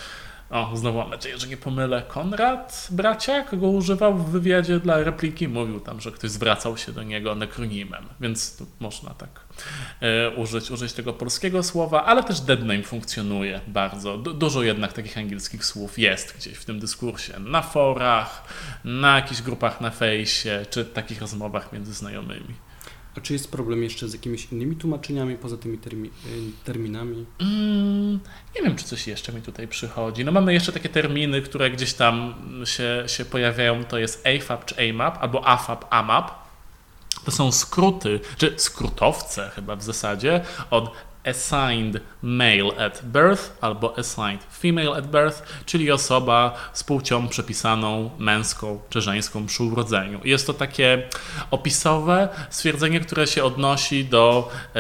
o, 0.54 0.72
znowu 0.74 0.98
mam 0.98 1.10
nadzieję, 1.10 1.38
że 1.38 1.48
nie 1.48 1.58
pomylę. 1.58 2.04
Konrad 2.08 2.88
Braciak 2.92 3.60
go 3.60 3.68
używał 3.68 4.18
w 4.18 4.30
wywiadzie 4.30 4.80
dla 4.80 4.98
repliki. 4.98 5.48
Mówił 5.48 5.80
tam, 5.80 6.02
że 6.02 6.12
ktoś 6.12 6.32
zwracał 6.32 6.78
się 6.78 6.92
do 6.92 7.04
niego 7.04 7.36
nekronimem, 7.36 8.06
więc 8.22 8.64
można 8.80 9.10
tak 9.14 9.30
e, 10.02 10.30
użyć, 10.30 10.72
użyć 10.72 10.94
tego 10.94 11.14
polskiego 11.14 11.64
słowa, 11.64 12.06
ale 12.06 12.24
też 12.24 12.42
dead 12.42 12.60
name 12.60 12.84
funkcjonuje 12.84 13.62
bardzo. 13.68 14.18
Du 14.18 14.34
dużo 14.34 14.64
jednak 14.64 14.94
takich 14.94 15.18
angielskich 15.18 15.66
słów 15.66 16.00
jest 16.00 16.38
gdzieś 16.38 16.54
w 16.54 16.66
tym 16.66 16.80
dyskursie. 16.80 17.40
Na 17.40 17.62
forach, 17.62 18.44
na 18.84 19.16
jakichś 19.16 19.42
grupach 19.42 19.82
na 19.82 19.90
fejsie, 19.90 20.66
czy 20.70 20.86
takich 20.86 21.22
rozmowach 21.22 21.74
między 21.74 21.94
znajomymi. 21.94 22.56
A 23.18 23.22
czy 23.22 23.34
jest 23.34 23.52
problem 23.52 23.84
jeszcze 23.84 24.10
z 24.10 24.14
jakimiś 24.14 24.48
innymi 24.52 24.76
tłumaczeniami 24.76 25.36
poza 25.36 25.58
tymi 25.58 25.78
termi 25.78 26.08
y, 26.08 26.12
terminami? 26.64 27.26
Mm, 27.40 28.20
nie 28.56 28.62
wiem, 28.62 28.76
czy 28.76 28.86
coś 28.86 29.08
jeszcze 29.08 29.34
mi 29.34 29.42
tutaj 29.42 29.68
przychodzi. 29.68 30.26
No 30.26 30.32
mamy 30.32 30.54
jeszcze 30.54 30.72
takie 30.72 30.90
terminy, 30.90 31.42
które 31.42 31.72
gdzieś 31.72 31.94
tam 31.94 32.34
się, 32.66 33.04
się 33.08 33.26
pojawiają. 33.26 33.84
To 33.84 33.98
jest 33.98 34.28
AFAP 34.28 34.66
czy 34.66 34.76
AMAP 34.90 35.18
albo 35.22 35.48
AFAP, 35.48 35.86
AMAP. 35.90 36.44
To 37.26 37.32
są 37.32 37.52
skróty, 37.52 38.20
czy 38.38 38.54
skrótowce 38.58 39.52
chyba 39.56 39.76
w 39.76 39.84
zasadzie 39.84 40.42
od 40.70 40.92
assigned 41.26 42.02
male 42.22 42.72
at 42.80 43.02
birth 43.06 43.58
albo 43.62 43.98
assigned 43.98 44.44
female 44.44 44.94
at 44.98 45.08
birth, 45.08 45.44
czyli 45.66 45.92
osoba 45.92 46.56
z 46.74 46.84
płcią 46.84 47.28
przepisaną 47.28 48.10
męską 48.20 48.80
czy 48.90 49.02
żeńską 49.02 49.46
przy 49.46 49.64
urodzeniu. 49.64 50.20
Jest 50.24 50.48
to 50.48 50.54
takie 50.54 51.10
opisowe 51.52 52.30
stwierdzenie, 52.50 53.00
które 53.00 53.28
się 53.28 53.44
odnosi 53.44 54.06
do 54.06 54.52
e, 54.76 54.80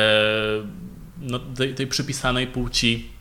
no, 1.18 1.40
tej, 1.40 1.76
tej 1.76 1.88
przypisanej 1.88 2.48
płci 2.48 3.13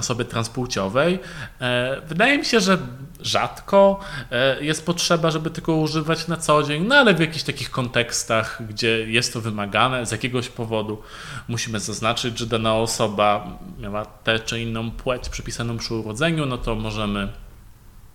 osoby 0.00 0.24
transpłciowej. 0.24 1.18
E, 1.60 2.00
wydaje 2.06 2.38
mi 2.38 2.44
się, 2.44 2.60
że 2.60 2.78
rzadko 3.20 4.00
e, 4.30 4.64
jest 4.64 4.86
potrzeba, 4.86 5.30
żeby 5.30 5.50
tego 5.50 5.76
używać 5.76 6.28
na 6.28 6.36
co 6.36 6.62
dzień, 6.62 6.84
no 6.86 6.94
ale 6.94 7.14
w 7.14 7.20
jakichś 7.20 7.44
takich 7.44 7.70
kontekstach, 7.70 8.62
gdzie 8.68 9.10
jest 9.10 9.32
to 9.32 9.40
wymagane 9.40 10.06
z 10.06 10.10
jakiegoś 10.10 10.48
powodu, 10.48 11.02
musimy 11.48 11.80
zaznaczyć, 11.80 12.38
że 12.38 12.46
dana 12.46 12.74
osoba 12.74 13.58
miała 13.78 14.04
tę 14.04 14.40
czy 14.40 14.60
inną 14.60 14.90
płeć 14.90 15.28
przypisaną 15.28 15.78
przy 15.78 15.94
urodzeniu, 15.94 16.46
no 16.46 16.58
to 16.58 16.74
możemy 16.74 17.28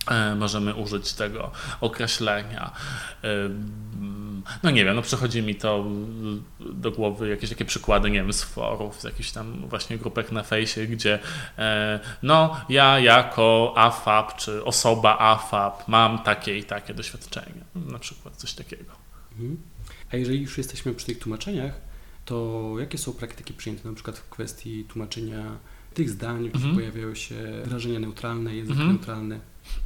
E, 0.08 0.36
możemy 0.36 0.74
użyć 0.74 1.13
tego 1.13 1.51
określenia. 1.82 2.72
No 4.63 4.71
nie 4.71 4.86
wiem, 4.86 4.95
no 4.95 5.01
przychodzi 5.01 5.41
mi 5.41 5.55
to 5.55 5.86
do 6.60 6.91
głowy 6.91 7.29
jakieś 7.29 7.49
takie 7.49 7.65
przykłady, 7.65 8.10
nie 8.10 8.19
wiem, 8.19 8.34
z 8.34 8.43
forów, 8.43 9.01
z 9.01 9.03
jakichś 9.03 9.31
tam 9.31 9.67
właśnie 9.69 9.97
grupek 9.97 10.31
na 10.31 10.43
fejsie, 10.43 10.88
gdzie 10.88 11.19
e, 11.58 11.99
no 12.23 12.58
ja 12.69 12.99
jako 12.99 13.73
AFAP, 13.75 14.36
czy 14.36 14.63
osoba 14.63 15.17
AFAP 15.19 15.88
mam 15.88 16.19
takie 16.19 16.58
i 16.58 16.63
takie 16.63 16.93
doświadczenie. 16.93 17.65
Na 17.75 17.99
przykład 17.99 18.36
coś 18.36 18.53
takiego. 18.53 18.91
Mhm. 19.31 19.58
A 20.13 20.17
jeżeli 20.17 20.41
już 20.41 20.58
jesteśmy 20.58 20.93
przy 20.93 21.05
tych 21.05 21.19
tłumaczeniach, 21.19 21.81
to 22.25 22.71
jakie 22.79 22.97
są 22.97 23.13
praktyki 23.13 23.53
przyjęte 23.53 23.89
na 23.89 23.95
przykład 23.95 24.17
w 24.17 24.29
kwestii 24.29 24.84
tłumaczenia 24.84 25.58
tych 25.93 26.10
zdań, 26.10 26.49
gdzie 26.49 26.55
mhm. 26.55 26.75
pojawiają 26.75 27.15
się 27.15 27.36
wyrażenia 27.65 27.99
neutralne, 27.99 28.55
język 28.55 28.71
mhm. 28.71 28.89
neutralny? 28.89 29.39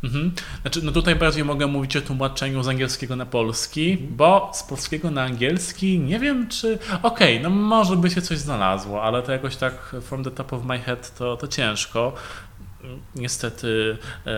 Mhm. 0.03 0.31
Znaczy, 0.61 0.81
no 0.83 0.91
tutaj 0.91 1.15
bardziej 1.15 1.43
mogę 1.43 1.67
mówić 1.67 1.97
o 1.97 2.01
tłumaczeniu 2.01 2.63
z 2.63 2.67
angielskiego 2.67 3.15
na 3.15 3.25
polski, 3.25 3.91
mhm. 3.91 4.15
bo 4.15 4.51
z 4.53 4.63
polskiego 4.63 5.11
na 5.11 5.23
angielski 5.23 5.99
nie 5.99 6.19
wiem, 6.19 6.47
czy. 6.47 6.79
Okej, 7.03 7.37
okay, 7.37 7.39
no 7.39 7.49
może 7.49 7.95
by 7.95 8.09
się 8.09 8.21
coś 8.21 8.37
znalazło, 8.37 9.03
ale 9.03 9.23
to 9.23 9.31
jakoś 9.31 9.55
tak 9.55 9.95
from 10.01 10.23
the 10.23 10.31
top 10.31 10.53
of 10.53 10.63
my 10.65 10.79
head 10.79 11.17
to, 11.17 11.37
to 11.37 11.47
ciężko. 11.47 12.13
Niestety 13.15 13.97
e, 14.25 14.31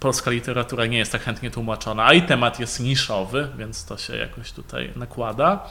polska 0.00 0.30
literatura 0.30 0.86
nie 0.86 0.98
jest 0.98 1.12
tak 1.12 1.22
chętnie 1.22 1.50
tłumaczona, 1.50 2.04
a 2.04 2.12
i 2.12 2.22
temat 2.22 2.60
jest 2.60 2.80
niszowy, 2.80 3.48
więc 3.58 3.84
to 3.84 3.96
się 3.96 4.16
jakoś 4.16 4.52
tutaj 4.52 4.92
nakłada. 4.96 5.68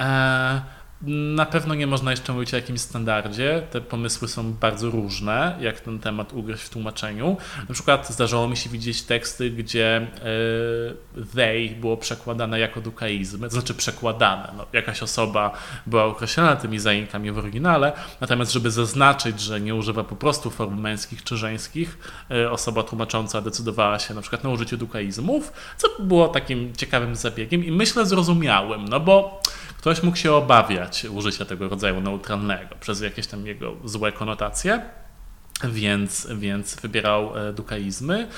E, 0.00 0.62
na 1.06 1.46
pewno 1.46 1.74
nie 1.74 1.86
można 1.86 2.10
jeszcze 2.10 2.32
mówić 2.32 2.54
o 2.54 2.56
jakimś 2.56 2.80
standardzie. 2.80 3.62
Te 3.70 3.80
pomysły 3.80 4.28
są 4.28 4.52
bardzo 4.52 4.90
różne, 4.90 5.56
jak 5.60 5.80
ten 5.80 5.98
temat 5.98 6.32
ugryźć 6.32 6.62
w 6.62 6.70
tłumaczeniu. 6.70 7.36
Na 7.68 7.74
przykład 7.74 8.08
zdarzało 8.08 8.48
mi 8.48 8.56
się 8.56 8.70
widzieć 8.70 9.02
teksty, 9.02 9.50
gdzie 9.50 10.06
y, 11.16 11.26
they 11.34 11.68
było 11.80 11.96
przekładane 11.96 12.58
jako 12.58 12.80
dukaizm, 12.80 13.40
to 13.42 13.50
znaczy 13.50 13.74
przekładane. 13.74 14.52
No, 14.56 14.66
jakaś 14.72 15.02
osoba 15.02 15.50
była 15.86 16.04
określona 16.04 16.56
tymi 16.56 16.78
zajękami 16.78 17.32
w 17.32 17.38
oryginale, 17.38 17.92
natomiast 18.20 18.52
żeby 18.52 18.70
zaznaczyć, 18.70 19.40
że 19.40 19.60
nie 19.60 19.74
używa 19.74 20.04
po 20.04 20.16
prostu 20.16 20.50
form 20.50 20.80
męskich 20.80 21.24
czy 21.24 21.36
żeńskich, 21.36 21.98
y, 22.30 22.50
osoba 22.50 22.82
tłumacząca 22.82 23.40
decydowała 23.40 23.98
się 23.98 24.14
na 24.14 24.20
przykład 24.20 24.44
na 24.44 24.50
użyciu 24.50 24.76
dukaizmów, 24.76 25.52
co 25.76 25.88
było 25.98 26.28
takim 26.28 26.76
ciekawym 26.76 27.16
zabiegiem 27.16 27.64
i 27.64 27.72
myślę 27.72 28.06
zrozumiałym, 28.06 28.88
no 28.88 29.00
bo 29.00 29.42
ktoś 29.84 30.02
mógł 30.02 30.16
się 30.16 30.32
obawiać 30.32 31.04
użycia 31.04 31.44
tego 31.44 31.68
rodzaju 31.68 32.00
neutralnego 32.00 32.74
przez 32.80 33.00
jakieś 33.00 33.26
tam 33.26 33.46
jego 33.46 33.76
złe 33.84 34.12
konotacje. 34.12 34.82
Więc, 35.64 36.28
więc 36.36 36.80
wybierał 36.80 37.38
e, 37.38 37.52
dukaizmy. 37.52 38.28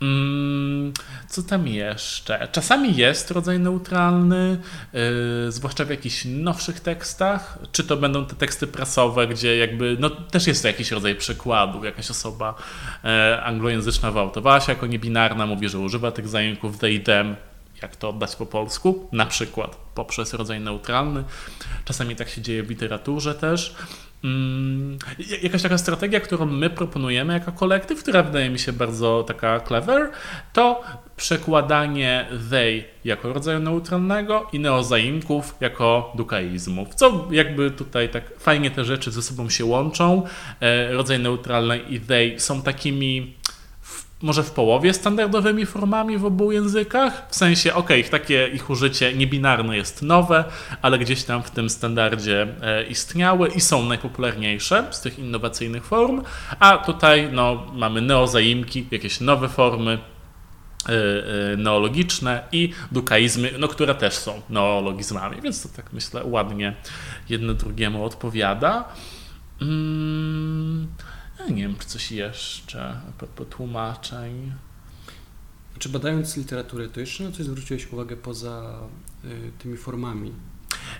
Mm, 0.00 0.92
co 1.28 1.42
tam 1.42 1.68
jeszcze? 1.68 2.48
Czasami 2.52 2.96
jest 2.96 3.30
rodzaj 3.30 3.58
neutralny, 3.58 4.60
yy, 4.92 5.52
zwłaszcza 5.52 5.84
w 5.84 5.90
jakichś 5.90 6.24
nowszych 6.24 6.80
tekstach. 6.80 7.58
Czy 7.72 7.84
to 7.84 7.96
będą 7.96 8.26
te 8.26 8.34
teksty 8.34 8.66
prasowe, 8.66 9.26
gdzie 9.26 9.56
jakby, 9.56 9.96
no 10.00 10.10
też 10.10 10.46
jest 10.46 10.62
to 10.62 10.68
jakiś 10.68 10.90
rodzaj 10.90 11.14
przekładu. 11.14 11.84
Jakaś 11.84 12.10
osoba 12.10 12.54
yy, 13.04 13.42
anglojęzyczna 13.42 14.10
wyautowała 14.10 14.60
się 14.60 14.72
jako 14.72 14.86
niebinarna, 14.86 15.46
mówi, 15.46 15.68
że 15.68 15.78
używa 15.78 16.12
tych 16.12 16.28
zajęków 16.28 16.78
they, 16.78 17.00
them, 17.00 17.36
jak 17.82 17.96
to 17.96 18.08
oddać 18.08 18.36
po 18.36 18.46
polsku, 18.46 19.08
na 19.12 19.26
przykład 19.26 19.76
poprzez 19.94 20.34
rodzaj 20.34 20.60
neutralny. 20.60 21.24
Czasami 21.84 22.16
tak 22.16 22.28
się 22.28 22.42
dzieje 22.42 22.62
w 22.62 22.70
literaturze 22.70 23.34
też. 23.34 23.74
Hmm, 24.22 24.98
jakaś 25.42 25.62
taka 25.62 25.78
strategia, 25.78 26.20
którą 26.20 26.46
my 26.46 26.70
proponujemy 26.70 27.32
jako 27.32 27.52
kolektyw, 27.52 28.02
która 28.02 28.22
wydaje 28.22 28.50
mi 28.50 28.58
się 28.58 28.72
bardzo 28.72 29.24
taka 29.26 29.60
clever, 29.60 30.10
to 30.52 30.82
przekładanie 31.16 32.26
they 32.50 32.84
jako 33.04 33.32
rodzaju 33.32 33.60
neutralnego 33.60 34.48
i 34.52 34.60
neozaimków 34.60 35.54
jako 35.60 36.12
dukaizmów. 36.16 36.94
Co 36.94 37.28
jakby 37.30 37.70
tutaj 37.70 38.08
tak 38.08 38.24
fajnie 38.38 38.70
te 38.70 38.84
rzeczy 38.84 39.10
ze 39.10 39.22
sobą 39.22 39.50
się 39.50 39.64
łączą. 39.64 40.22
E, 40.60 40.92
rodzaj 40.92 41.18
neutralny 41.18 41.78
i 41.78 42.00
they 42.00 42.40
są 42.40 42.62
takimi 42.62 43.34
może 44.22 44.42
w 44.42 44.50
połowie 44.50 44.94
standardowymi 44.94 45.66
formami 45.66 46.18
w 46.18 46.24
obu 46.24 46.52
językach. 46.52 47.26
W 47.30 47.36
sensie, 47.36 47.74
ok, 47.74 47.90
ich 47.90 48.08
takie 48.08 48.48
ich 48.48 48.70
użycie 48.70 49.14
niebinarne 49.14 49.76
jest 49.76 50.02
nowe, 50.02 50.44
ale 50.82 50.98
gdzieś 50.98 51.24
tam 51.24 51.42
w 51.42 51.50
tym 51.50 51.70
standardzie 51.70 52.46
e, 52.62 52.84
istniały 52.84 53.48
i 53.48 53.60
są 53.60 53.84
najpopularniejsze 53.84 54.86
z 54.90 55.00
tych 55.00 55.18
innowacyjnych 55.18 55.84
form. 55.84 56.22
A 56.58 56.78
tutaj 56.78 57.28
no, 57.32 57.66
mamy 57.74 58.00
neozaimki, 58.00 58.86
jakieś 58.90 59.20
nowe 59.20 59.48
formy, 59.48 59.98
neologiczne 61.56 62.42
i 62.52 62.72
dukaizmy, 62.92 63.50
no, 63.58 63.68
które 63.68 63.94
też 63.94 64.14
są 64.14 64.42
neologizmami, 64.50 65.40
więc 65.40 65.62
to 65.62 65.68
tak 65.76 65.92
myślę 65.92 66.24
ładnie 66.24 66.74
jedno 67.28 67.54
drugiemu 67.54 68.04
odpowiada. 68.04 68.88
Mm, 69.62 70.88
nie 71.48 71.62
wiem, 71.62 71.76
czy 71.78 71.86
coś 71.86 72.12
jeszcze 72.12 72.82
a 72.82 73.12
propos 73.18 73.46
tłumaczeń. 73.50 74.52
Czy 75.78 75.88
badając 75.88 76.36
literaturę, 76.36 76.88
to 76.88 77.00
jeszcze 77.00 77.24
na 77.24 77.32
coś 77.32 77.46
zwróciłeś 77.46 77.92
uwagę 77.92 78.16
poza 78.16 78.80
y, 79.24 79.52
tymi 79.58 79.76
formami? 79.76 80.32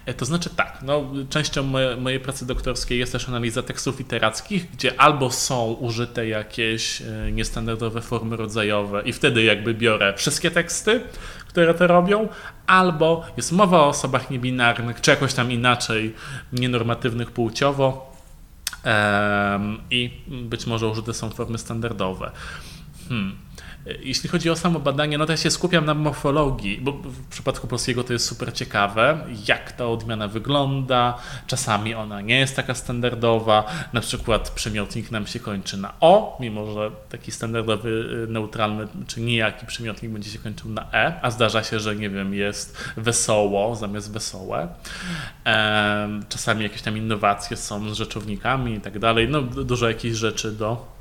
E, 0.07 0.14
to 0.14 0.24
znaczy 0.24 0.50
tak, 0.50 0.79
no, 0.83 1.05
częścią 1.31 1.62
moje, 1.62 1.96
mojej 1.96 2.20
pracy 2.20 2.46
doktorskiej 2.46 2.98
jest 2.98 3.12
też 3.12 3.29
analiza 3.29 3.62
tekstów 3.62 3.98
literackich, 3.98 4.70
gdzie 4.70 5.00
albo 5.00 5.31
są 5.31 5.72
użyte 5.72 6.29
jakieś 6.29 7.03
e, 7.03 7.33
niestandardowe 7.33 8.00
formy 8.00 8.37
rodzajowe 8.37 9.03
i 9.03 9.12
wtedy 9.12 9.42
jakby 9.42 9.74
biorę 9.74 10.14
wszystkie 10.16 10.50
teksty, 10.50 11.00
które 11.48 11.74
to 11.74 11.87
robią, 11.87 12.29
albo 12.66 13.24
jest 13.37 13.53
mowa 13.53 13.81
o 13.81 13.88
osobach 13.88 14.31
niebinarnych, 14.31 15.00
czy 15.00 15.11
jakoś 15.11 15.35
tam 15.35 15.53
inaczej 15.53 16.14
nienormatywnych 16.53 17.31
płciowo 17.31 18.10
i 19.90 20.10
być 20.28 20.66
może 20.66 20.88
użyte 20.88 21.14
są 21.14 21.30
formy 21.30 21.58
standardowe. 21.58 22.30
Hmm. 23.08 23.36
Jeśli 23.86 24.28
chodzi 24.28 24.50
o 24.50 24.56
samo 24.56 24.80
badanie, 24.80 25.18
no 25.18 25.26
to 25.26 25.32
ja 25.32 25.36
się 25.36 25.50
skupiam 25.50 25.84
na 25.84 25.94
morfologii, 25.94 26.78
bo 26.82 26.92
w 26.92 27.28
przypadku 27.28 27.66
polskiego 27.66 28.04
to 28.04 28.12
jest 28.12 28.26
super 28.26 28.52
ciekawe, 28.54 29.26
jak 29.48 29.72
ta 29.72 29.86
odmiana 29.86 30.28
wygląda. 30.28 31.18
Czasami 31.46 31.94
ona 31.94 32.20
nie 32.20 32.38
jest 32.38 32.56
taka 32.56 32.74
standardowa. 32.74 33.64
Na 33.92 34.00
przykład 34.00 34.50
przymiotnik 34.50 35.10
nam 35.10 35.26
się 35.26 35.40
kończy 35.40 35.76
na 35.76 35.94
o, 36.00 36.36
mimo 36.40 36.72
że 36.72 36.90
taki 37.08 37.32
standardowy, 37.32 37.88
y, 38.28 38.32
neutralny 38.32 38.88
czy 39.06 39.20
nijaki 39.20 39.66
przymiotnik 39.66 40.12
będzie 40.12 40.30
się 40.30 40.38
kończył 40.38 40.70
na 40.70 40.86
e, 40.92 41.20
a 41.22 41.30
zdarza 41.30 41.64
się, 41.64 41.80
że 41.80 41.96
nie 41.96 42.10
wiem, 42.10 42.34
jest 42.34 42.76
wesoło 42.96 43.76
zamiast 43.76 44.12
wesołe. 44.12 44.68
Czasami 46.28 46.62
jakieś 46.62 46.82
tam 46.82 46.96
innowacje 46.96 47.56
są 47.56 47.90
z 47.90 47.92
rzeczownikami 47.92 48.74
i 48.74 48.80
tak 48.80 48.98
dalej. 48.98 49.28
No 49.28 49.42
dużo 49.42 49.88
jakichś 49.88 50.16
rzeczy 50.16 50.52
do 50.52 50.99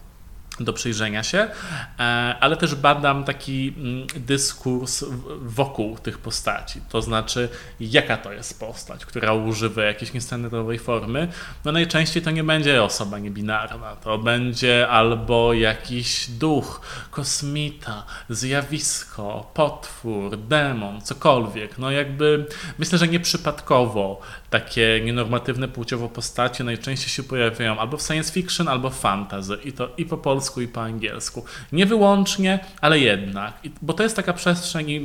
do 0.60 0.74
przyjrzenia 0.74 1.24
się, 1.24 1.38
e, 1.38 2.02
ale 2.40 2.58
też 2.58 2.76
badam 2.76 3.24
taki 3.24 3.74
mm, 3.78 4.08
dyskurs 4.16 5.06
wokół 5.42 5.98
tych 5.98 6.18
postaci, 6.18 6.82
to 6.90 7.02
znaczy 7.02 7.50
jaka 7.80 8.18
to 8.18 8.34
jest 8.34 8.60
postać, 8.60 9.06
która 9.06 9.34
używa 9.34 9.84
jakiejś 9.84 10.14
niestandardowej 10.14 10.80
formy. 10.80 11.28
No 11.66 11.72
najczęściej 11.72 12.24
to 12.24 12.32
nie 12.32 12.44
będzie 12.44 12.84
osoba 12.84 13.20
niebinarna, 13.20 13.96
to 13.96 14.18
będzie 14.18 14.88
albo 14.88 15.54
jakiś 15.54 16.30
duch, 16.30 16.82
kosmita, 17.12 18.06
zjawisko, 18.30 19.52
potwór, 19.54 20.38
demon, 20.38 21.02
cokolwiek. 21.02 21.78
No 21.78 21.92
jakby 21.92 22.46
myślę, 22.78 22.98
że 22.98 23.08
nieprzypadkowo 23.08 24.22
takie 24.50 25.02
nienormatywne 25.06 25.68
płciowo 25.68 26.10
postacie 26.10 26.64
najczęściej 26.64 27.10
się 27.10 27.24
pojawiają 27.24 27.80
albo 27.80 27.98
w 27.98 28.02
science 28.02 28.34
fiction, 28.34 28.68
albo 28.68 28.90
w 28.90 29.00
fantasy 29.00 29.58
i 29.64 29.72
to 29.72 29.90
i 29.98 30.06
po 30.06 30.18
polsku, 30.18 30.49
i 30.58 30.68
po 30.68 30.84
angielsku. 30.84 31.46
Nie 31.72 31.86
wyłącznie, 31.86 32.60
ale 32.82 33.00
jednak. 33.00 33.54
Bo 33.82 33.94
to 33.94 34.04
jest 34.04 34.16
taka 34.16 34.34
przestrzeń 34.34 34.90
i 34.90 35.00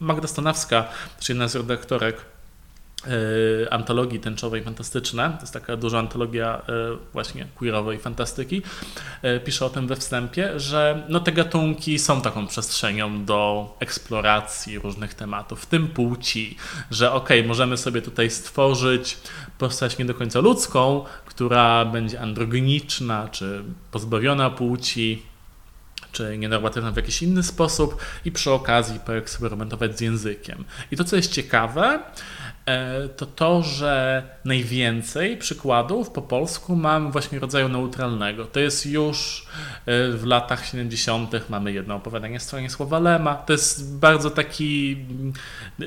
Magda 0.00 0.28
Stanowska, 0.28 0.88
czyli 1.20 1.36
jedna 1.36 1.48
z 1.48 1.54
redaktorek 1.54 2.16
antologii 3.70 4.20
tęczowej 4.20 4.62
fantastyczne. 4.62 5.30
To 5.30 5.40
jest 5.40 5.52
taka 5.52 5.76
duża 5.76 5.98
antologia 5.98 6.62
e, 6.68 6.72
właśnie 7.12 7.46
queerowej 7.54 7.98
fantastyki. 7.98 8.62
E, 9.22 9.40
pisze 9.40 9.66
o 9.66 9.70
tym 9.70 9.86
we 9.86 9.96
wstępie, 9.96 10.60
że 10.60 11.02
no 11.08 11.20
te 11.20 11.32
gatunki 11.32 11.98
są 11.98 12.20
taką 12.20 12.46
przestrzenią 12.46 13.24
do 13.24 13.76
eksploracji 13.80 14.78
różnych 14.78 15.14
tematów, 15.14 15.62
w 15.62 15.66
tym 15.66 15.88
płci, 15.88 16.56
że 16.90 17.12
okej, 17.12 17.38
okay, 17.38 17.48
możemy 17.48 17.76
sobie 17.76 18.02
tutaj 18.02 18.30
stworzyć 18.30 19.18
postać 19.58 19.98
nie 19.98 20.04
do 20.04 20.14
końca 20.14 20.40
ludzką, 20.40 21.04
która 21.26 21.84
będzie 21.84 22.20
androgeniczna, 22.20 23.28
czy 23.28 23.64
pozbawiona 23.90 24.50
płci, 24.50 25.22
czy 26.12 26.38
nienormatywna 26.38 26.92
w 26.92 26.96
jakiś 26.96 27.22
inny 27.22 27.42
sposób 27.42 27.96
i 28.24 28.32
przy 28.32 28.50
okazji 28.50 29.00
poeksperymentować 29.00 29.98
z 29.98 30.00
językiem. 30.00 30.64
I 30.90 30.96
to, 30.96 31.04
co 31.04 31.16
jest 31.16 31.32
ciekawe, 31.32 32.00
E, 32.41 32.41
to 33.16 33.26
to, 33.26 33.62
że 33.62 34.22
najwięcej 34.44 35.36
przykładów 35.36 36.10
po 36.10 36.22
polsku 36.22 36.76
mam 36.76 37.12
właśnie 37.12 37.38
rodzaju 37.38 37.68
neutralnego. 37.68 38.44
To 38.44 38.60
jest 38.60 38.86
już 38.86 39.46
e, 39.86 40.12
w 40.12 40.24
latach 40.24 40.66
70. 40.66 41.50
mamy 41.50 41.72
jedno 41.72 41.94
opowiadanie 41.94 42.40
stronie 42.40 42.70
słowa 42.70 42.98
Lema. 42.98 43.34
To 43.34 43.52
jest 43.52 43.98
bardzo 43.98 44.30
taki, 44.30 44.96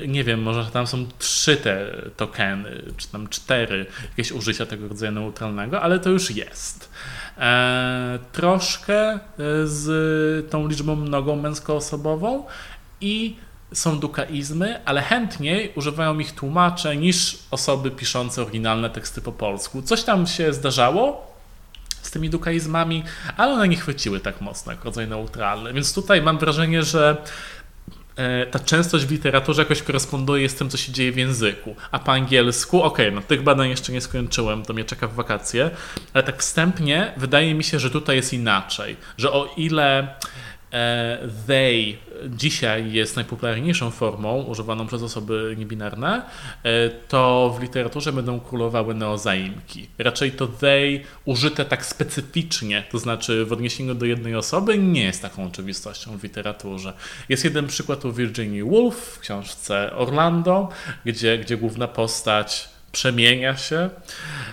nie 0.08 0.24
wiem, 0.24 0.42
może 0.42 0.70
tam 0.70 0.86
są 0.86 1.06
trzy 1.18 1.56
te 1.56 1.92
tokeny, 2.16 2.82
czy 2.96 3.08
tam 3.08 3.28
cztery 3.28 3.86
jakieś 4.08 4.32
użycia 4.32 4.66
tego 4.66 4.88
rodzaju 4.88 5.12
neutralnego, 5.12 5.82
ale 5.82 6.00
to 6.00 6.10
już 6.10 6.30
jest. 6.30 6.90
E, 7.38 8.18
troszkę 8.32 9.18
z 9.64 10.50
tą 10.50 10.68
liczbą 10.68 10.96
mnogą 10.96 11.36
męskoosobową 11.36 12.44
i 13.00 13.36
są 13.74 13.98
dukaizmy, 13.98 14.84
ale 14.84 15.02
chętniej 15.02 15.72
używają 15.74 16.18
ich 16.18 16.32
tłumacze 16.32 16.96
niż 16.96 17.38
osoby 17.50 17.90
piszące 17.90 18.42
oryginalne 18.42 18.90
teksty 18.90 19.20
po 19.20 19.32
polsku. 19.32 19.82
Coś 19.82 20.02
tam 20.02 20.26
się 20.26 20.52
zdarzało 20.52 21.36
z 22.02 22.10
tymi 22.10 22.30
dukaizmami, 22.30 23.02
ale 23.36 23.52
one 23.52 23.68
nie 23.68 23.76
chwyciły 23.76 24.20
tak 24.20 24.40
mocno 24.40 24.72
jak 24.72 24.84
rodzaj 24.84 25.08
neutralny. 25.08 25.72
Więc 25.72 25.94
tutaj 25.94 26.22
mam 26.22 26.38
wrażenie, 26.38 26.82
że 26.82 27.16
e, 28.16 28.46
ta 28.46 28.58
częstość 28.58 29.04
w 29.04 29.10
literaturze 29.10 29.62
jakoś 29.62 29.82
koresponduje 29.82 30.48
z 30.48 30.54
tym, 30.54 30.70
co 30.70 30.76
się 30.76 30.92
dzieje 30.92 31.12
w 31.12 31.16
języku. 31.16 31.76
A 31.90 31.98
po 31.98 32.12
angielsku, 32.12 32.82
okej, 32.82 33.06
okay, 33.06 33.20
no 33.20 33.26
tych 33.26 33.42
badań 33.42 33.68
jeszcze 33.68 33.92
nie 33.92 34.00
skończyłem, 34.00 34.62
to 34.62 34.72
mnie 34.72 34.84
czeka 34.84 35.08
w 35.08 35.14
wakacje, 35.14 35.70
ale 36.14 36.24
tak 36.24 36.42
wstępnie 36.42 37.12
wydaje 37.16 37.54
mi 37.54 37.64
się, 37.64 37.78
że 37.78 37.90
tutaj 37.90 38.16
jest 38.16 38.32
inaczej. 38.32 38.96
Że 39.18 39.32
o 39.32 39.54
ile 39.56 40.14
they 41.46 41.96
dzisiaj 42.28 42.92
jest 42.92 43.16
najpopularniejszą 43.16 43.90
formą 43.90 44.42
używaną 44.42 44.86
przez 44.86 45.02
osoby 45.02 45.54
niebinarne, 45.58 46.22
e, 46.62 46.90
to 46.90 47.54
w 47.58 47.62
literaturze 47.62 48.12
będą 48.12 48.40
królowały 48.40 48.94
neozaimki. 48.94 49.88
Raczej 49.98 50.32
to 50.32 50.46
they 50.46 51.00
użyte 51.24 51.64
tak 51.64 51.86
specyficznie, 51.86 52.84
to 52.90 52.98
znaczy 52.98 53.44
w 53.44 53.52
odniesieniu 53.52 53.94
do 53.94 54.06
jednej 54.06 54.34
osoby, 54.34 54.78
nie 54.78 55.04
jest 55.04 55.22
taką 55.22 55.46
oczywistością 55.46 56.18
w 56.18 56.22
literaturze. 56.22 56.92
Jest 57.28 57.44
jeden 57.44 57.66
przykład 57.66 58.04
u 58.04 58.12
Virginia 58.12 58.64
Woolf 58.64 58.96
w 58.96 59.18
książce 59.18 59.92
Orlando, 59.94 60.68
gdzie, 61.04 61.38
gdzie 61.38 61.56
główna 61.56 61.88
postać 61.88 62.75
przemienia 62.96 63.56
się 63.56 63.90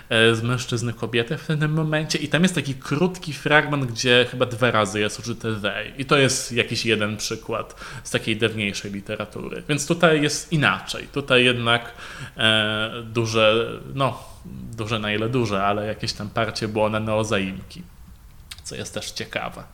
e, 0.08 0.34
z 0.34 0.42
mężczyzny 0.42 0.92
kobietę 0.92 1.38
w 1.38 1.46
pewnym 1.46 1.72
momencie 1.72 2.18
i 2.18 2.28
tam 2.28 2.42
jest 2.42 2.54
taki 2.54 2.74
krótki 2.74 3.32
fragment, 3.32 3.84
gdzie 3.84 4.26
chyba 4.30 4.46
dwa 4.46 4.70
razy 4.70 5.00
jest 5.00 5.18
użyte 5.18 5.60
they 5.60 5.92
i 5.98 6.04
to 6.04 6.18
jest 6.18 6.52
jakiś 6.52 6.86
jeden 6.86 7.16
przykład 7.16 7.74
z 8.04 8.10
takiej 8.10 8.36
dawniejszej 8.36 8.92
literatury. 8.92 9.62
Więc 9.68 9.86
tutaj 9.86 10.22
jest 10.22 10.52
inaczej. 10.52 11.08
Tutaj 11.12 11.44
jednak 11.44 11.92
e, 12.36 12.90
duże, 13.04 13.66
no 13.94 14.18
duże 14.76 14.98
na 14.98 15.12
ile 15.12 15.28
duże, 15.28 15.64
ale 15.64 15.86
jakieś 15.86 16.12
tam 16.12 16.30
parcie 16.30 16.68
było 16.68 16.88
na 16.88 17.00
neozaimki, 17.00 17.82
co 18.64 18.76
jest 18.76 18.94
też 18.94 19.10
ciekawe. 19.10 19.64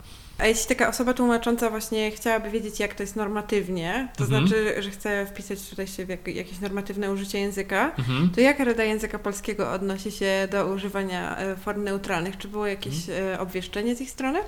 A 0.41 0.47
jeśli 0.47 0.67
taka 0.67 0.89
osoba 0.89 1.15
tłumacząca 1.15 1.71
właśnie 1.71 2.11
chciałaby 2.11 2.51
wiedzieć, 2.51 2.81
jak 2.81 2.95
to 2.95 3.03
jest 3.03 3.17
normatywnie, 3.17 4.09
to 4.17 4.25
mhm. 4.25 4.47
znaczy, 4.47 4.83
że 4.83 4.91
chce 4.91 5.27
wpisać 5.27 5.69
tutaj 5.71 5.87
się 5.87 6.07
w 6.07 6.09
jak, 6.09 6.29
jakieś 6.29 6.61
normatywne 6.61 7.13
użycie 7.13 7.39
języka, 7.39 7.93
mhm. 7.99 8.31
to 8.35 8.41
jak 8.41 8.59
Rada 8.59 8.85
Języka 8.85 9.19
Polskiego 9.19 9.73
odnosi 9.73 10.11
się 10.13 10.49
do 10.51 10.67
używania 10.67 11.37
e, 11.37 11.57
form 11.57 11.85
neutralnych? 11.85 12.39
Czy 12.39 12.49
było 12.49 12.67
jakieś 12.67 13.09
mhm. 13.09 13.35
E, 13.35 13.41
obwieszczenie 13.41 13.97
z 13.97 14.01
ich 14.01 14.11
strony? 14.11 14.39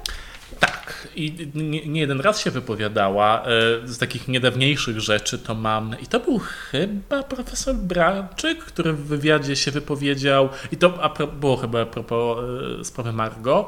Tak, 0.60 1.08
i 1.16 1.48
nie, 1.54 1.86
nie, 1.86 2.00
jeden 2.00 2.20
raz 2.20 2.40
się 2.40 2.50
wypowiadała. 2.50 3.42
E, 3.42 3.46
z 3.88 3.98
takich 3.98 4.28
niedawniejszych 4.28 5.00
rzeczy 5.00 5.38
to 5.38 5.54
mam, 5.54 5.96
i 6.02 6.06
to 6.06 6.20
był 6.20 6.38
chyba 6.38 7.22
profesor 7.22 7.74
Braczyk, 7.74 8.58
który 8.58 8.92
w 8.92 9.06
wywiadzie 9.06 9.56
się 9.56 9.70
wypowiedział, 9.70 10.48
i 10.72 10.76
to 10.76 11.12
było 11.40 11.56
chyba 11.56 11.80
a 11.80 11.86
propos 11.86 12.38
sprawy 12.82 13.12
Margo, 13.12 13.66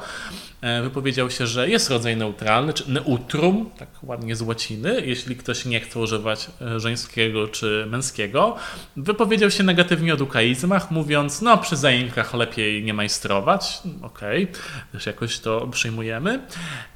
E, 0.64 0.82
wypowiedział 0.82 1.30
się, 1.30 1.46
że 1.46 1.68
jest 1.68 1.90
rodzaj 1.90 2.16
neutralny, 2.16 2.72
czy 2.72 2.90
neutrum, 2.90 3.70
tak 3.78 3.88
ładnie 4.02 4.36
z 4.36 4.42
łaciny, 4.42 5.02
jeśli 5.06 5.36
ktoś 5.36 5.64
nie 5.64 5.80
chce 5.80 6.00
używać 6.00 6.50
e, 6.60 6.80
żeńskiego 6.80 7.48
czy 7.48 7.86
męskiego. 7.90 8.56
Wypowiedział 8.96 9.50
się 9.50 9.62
negatywnie 9.62 10.14
o 10.14 10.16
dukaizmach, 10.16 10.90
mówiąc, 10.90 11.42
no 11.42 11.58
przy 11.58 11.76
zaimkach 11.76 12.34
lepiej 12.34 12.84
nie 12.84 12.94
majstrować. 12.94 13.82
Okej, 14.02 14.44
okay, 14.44 14.62
też 14.92 15.06
jakoś 15.06 15.38
to 15.38 15.66
przyjmujemy. 15.66 16.40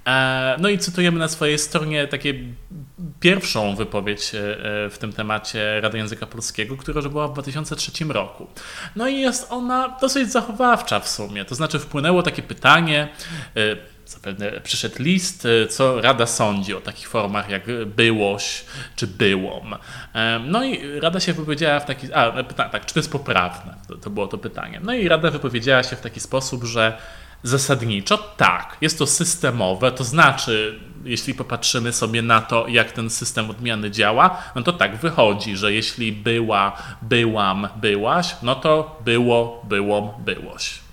E, 0.07 0.57
no 0.59 0.69
i 0.69 0.79
cytujemy 0.79 1.19
na 1.19 1.29
swojej 1.29 1.59
stronie 1.59 2.07
takie 2.07 2.35
pierwszą 3.21 3.77
wypowiedź 3.77 4.31
w 4.91 4.97
tym 5.01 5.13
temacie 5.13 5.81
Rady 5.81 5.99
Języka 5.99 6.27
Polskiego, 6.27 6.77
która 6.77 7.03
była 7.03 7.29
w 7.29 7.33
2003 7.33 8.05
roku. 8.05 8.47
No 8.97 9.09
i 9.09 9.21
jest 9.21 9.47
ona 9.51 9.97
dosyć 10.01 10.33
zachowawcza 10.33 11.01
w 11.01 11.09
sumie. 11.09 11.45
To 11.45 11.55
znaczy 11.55 11.79
wpłynęło 11.79 12.23
takie 12.23 12.43
pytanie, 12.43 13.09
zapewne 14.07 14.61
przyszedł 14.61 15.03
list, 15.03 15.49
co 15.71 16.01
Rada 16.01 16.27
sądzi 16.27 16.75
o 16.75 16.81
takich 16.81 17.09
formach 17.09 17.49
jak 17.49 17.63
byłoś 17.87 18.65
czy 18.97 19.07
byłom. 19.07 19.75
No 20.47 20.65
i 20.65 21.01
Rada 21.01 21.21
się 21.21 21.33
wypowiedziała 21.33 21.81
w 21.81 21.85
taki, 21.85 22.13
a 22.13 22.43
tak, 22.73 22.87
czy 22.87 22.95
to 22.95 23.01
jest 23.01 23.13
poprawne? 23.13 23.75
To, 23.89 23.97
to 23.97 24.11
było 24.11 24.27
to 24.27 24.39
pytanie. 24.39 24.81
No 24.83 24.95
i 24.95 25.09
Rada 25.09 25.31
wypowiedziała 25.31 25.83
się 25.83 25.97
w 25.97 26.01
taki 26.01 26.21
sposób, 26.21 26.65
że 26.65 26.99
Zasadniczo 27.43 28.19
tak, 28.19 28.77
jest 28.81 28.99
to 28.99 29.07
systemowe, 29.07 29.93
to 29.93 30.05
znaczy, 30.05 30.81
jeśli 31.05 31.35
popatrzymy 31.35 31.93
sobie 31.93 32.23
na 32.23 32.41
to, 32.41 32.69
jak 32.69 32.93
ten 32.93 33.11
system 33.11 33.51
odmiany 33.51 33.91
działa, 33.91 34.43
no 34.55 34.63
to 34.63 34.73
tak 34.73 34.97
wychodzi, 34.97 35.57
że 35.57 35.73
jeśli 35.73 36.13
była, 36.13 36.73
byłam, 37.03 37.69
byłaś, 37.77 38.37
no 38.43 38.55
to 38.55 39.01
było, 39.05 39.63
byłom, 39.69 40.11
byłoś. 40.19 40.88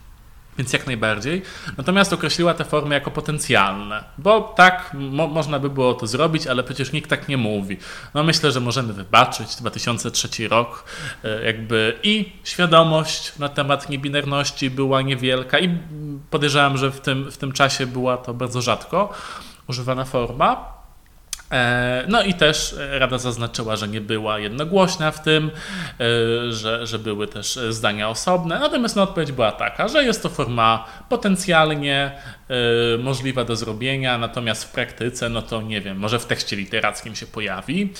Więc 0.57 0.73
jak 0.73 0.87
najbardziej. 0.87 1.41
Natomiast 1.77 2.13
określiła 2.13 2.53
te 2.53 2.65
formy 2.65 2.95
jako 2.95 3.11
potencjalne, 3.11 4.03
bo 4.17 4.41
tak 4.41 4.91
mo 4.93 5.27
można 5.27 5.59
by 5.59 5.69
było 5.69 5.93
to 5.93 6.07
zrobić, 6.07 6.47
ale 6.47 6.63
przecież 6.63 6.91
nikt 6.91 7.09
tak 7.09 7.27
nie 7.27 7.37
mówi. 7.37 7.77
No 8.13 8.23
myślę, 8.23 8.51
że 8.51 8.59
możemy 8.59 8.93
wybaczyć 8.93 9.55
2003 9.55 10.47
rok, 10.47 10.85
e, 11.23 11.45
jakby 11.45 11.99
i 12.03 12.31
świadomość 12.43 13.37
na 13.39 13.49
temat 13.49 13.89
niebinarności 13.89 14.69
była 14.69 15.01
niewielka 15.01 15.59
i 15.59 15.77
podejrzewam, 16.29 16.77
że 16.77 16.91
w 16.91 17.01
tym, 17.01 17.31
w 17.31 17.37
tym 17.37 17.51
czasie 17.51 17.87
była 17.87 18.17
to 18.17 18.33
bardzo 18.33 18.61
rzadko 18.61 19.13
używana 19.67 20.05
forma. 20.05 20.74
E, 21.51 22.05
no 22.07 22.23
i 22.23 22.33
też 22.33 22.75
Rada 22.91 23.17
zaznaczyła, 23.17 23.75
że 23.75 23.87
nie 23.87 24.01
była 24.01 24.39
jednogłośna 24.39 25.11
w 25.11 25.23
tym, 25.23 25.51
e, 25.99 26.51
że, 26.51 26.87
że 26.87 26.99
były 26.99 27.27
też 27.27 27.59
zdania 27.69 28.09
osobne. 28.09 28.59
Natomiast 28.59 28.97
odpowiedź 28.97 29.31
była 29.31 29.51
taka, 29.51 29.87
że 29.87 30.03
jest 30.03 30.23
to 30.23 30.29
forma 30.29 30.85
potencjalnie 31.09 32.11
e, 32.49 32.97
możliwa 32.97 33.43
do 33.43 33.55
zrobienia, 33.55 34.17
natomiast 34.17 34.63
w 34.63 34.71
praktyce, 34.71 35.29
no 35.29 35.41
to 35.41 35.61
nie 35.61 35.81
wiem, 35.81 35.97
może 35.97 36.19
w 36.19 36.25
tekście 36.25 36.55
literackim 36.55 37.15
się 37.15 37.25
pojawi, 37.25 37.93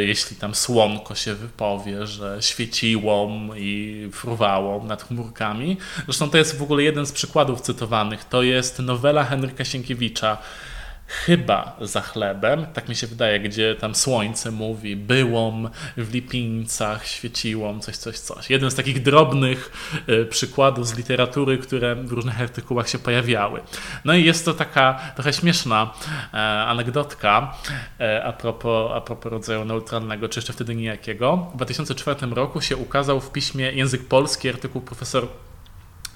jeśli 0.00 0.36
tam 0.36 0.54
słonko 0.54 1.14
się 1.14 1.34
wypowie, 1.34 2.06
że 2.06 2.38
świeciło 2.40 3.30
i 3.56 4.08
fruwało 4.12 4.84
nad 4.84 5.02
chmurkami. 5.02 5.76
Zresztą 6.04 6.30
to 6.30 6.38
jest 6.38 6.58
w 6.58 6.62
ogóle 6.62 6.82
jeden 6.82 7.06
z 7.06 7.12
przykładów 7.12 7.60
cytowanych. 7.60 8.24
To 8.24 8.42
jest 8.42 8.78
nowela 8.78 9.24
Henryka 9.24 9.64
Sienkiewicza 9.64 10.38
chyba 11.10 11.76
za 11.80 12.00
chlebem, 12.00 12.66
tak 12.72 12.88
mi 12.88 12.96
się 12.96 13.06
wydaje, 13.06 13.40
gdzie 13.40 13.74
tam 13.74 13.94
słońce 13.94 14.50
mówi, 14.50 14.96
byłom 14.96 15.70
w 15.96 16.14
lipińcach, 16.14 17.06
świeciłom, 17.06 17.80
coś, 17.80 17.96
coś, 17.96 18.18
coś. 18.18 18.50
Jeden 18.50 18.70
z 18.70 18.74
takich 18.74 19.02
drobnych 19.02 19.72
y, 20.08 20.26
przykładów 20.26 20.86
z 20.86 20.96
literatury, 20.96 21.58
które 21.58 21.94
w 21.94 22.12
różnych 22.12 22.40
artykułach 22.40 22.88
się 22.88 22.98
pojawiały. 22.98 23.60
No 24.04 24.14
i 24.14 24.24
jest 24.24 24.44
to 24.44 24.54
taka 24.54 25.00
trochę 25.14 25.32
śmieszna 25.32 25.94
e, 26.34 26.36
anegdotka 26.66 27.54
e, 28.00 28.24
a, 28.24 28.32
propos, 28.32 28.92
a 28.94 29.00
propos 29.00 29.32
rodzaju 29.32 29.64
neutralnego, 29.64 30.28
czy 30.28 30.38
jeszcze 30.38 30.52
wtedy 30.52 30.74
nijakiego. 30.74 31.50
W 31.52 31.56
2004 31.56 32.26
roku 32.26 32.60
się 32.60 32.76
ukazał 32.76 33.20
w 33.20 33.32
piśmie 33.32 33.72
Język 33.72 34.08
Polski 34.08 34.48
artykuł 34.48 34.80
profesor 34.82 35.26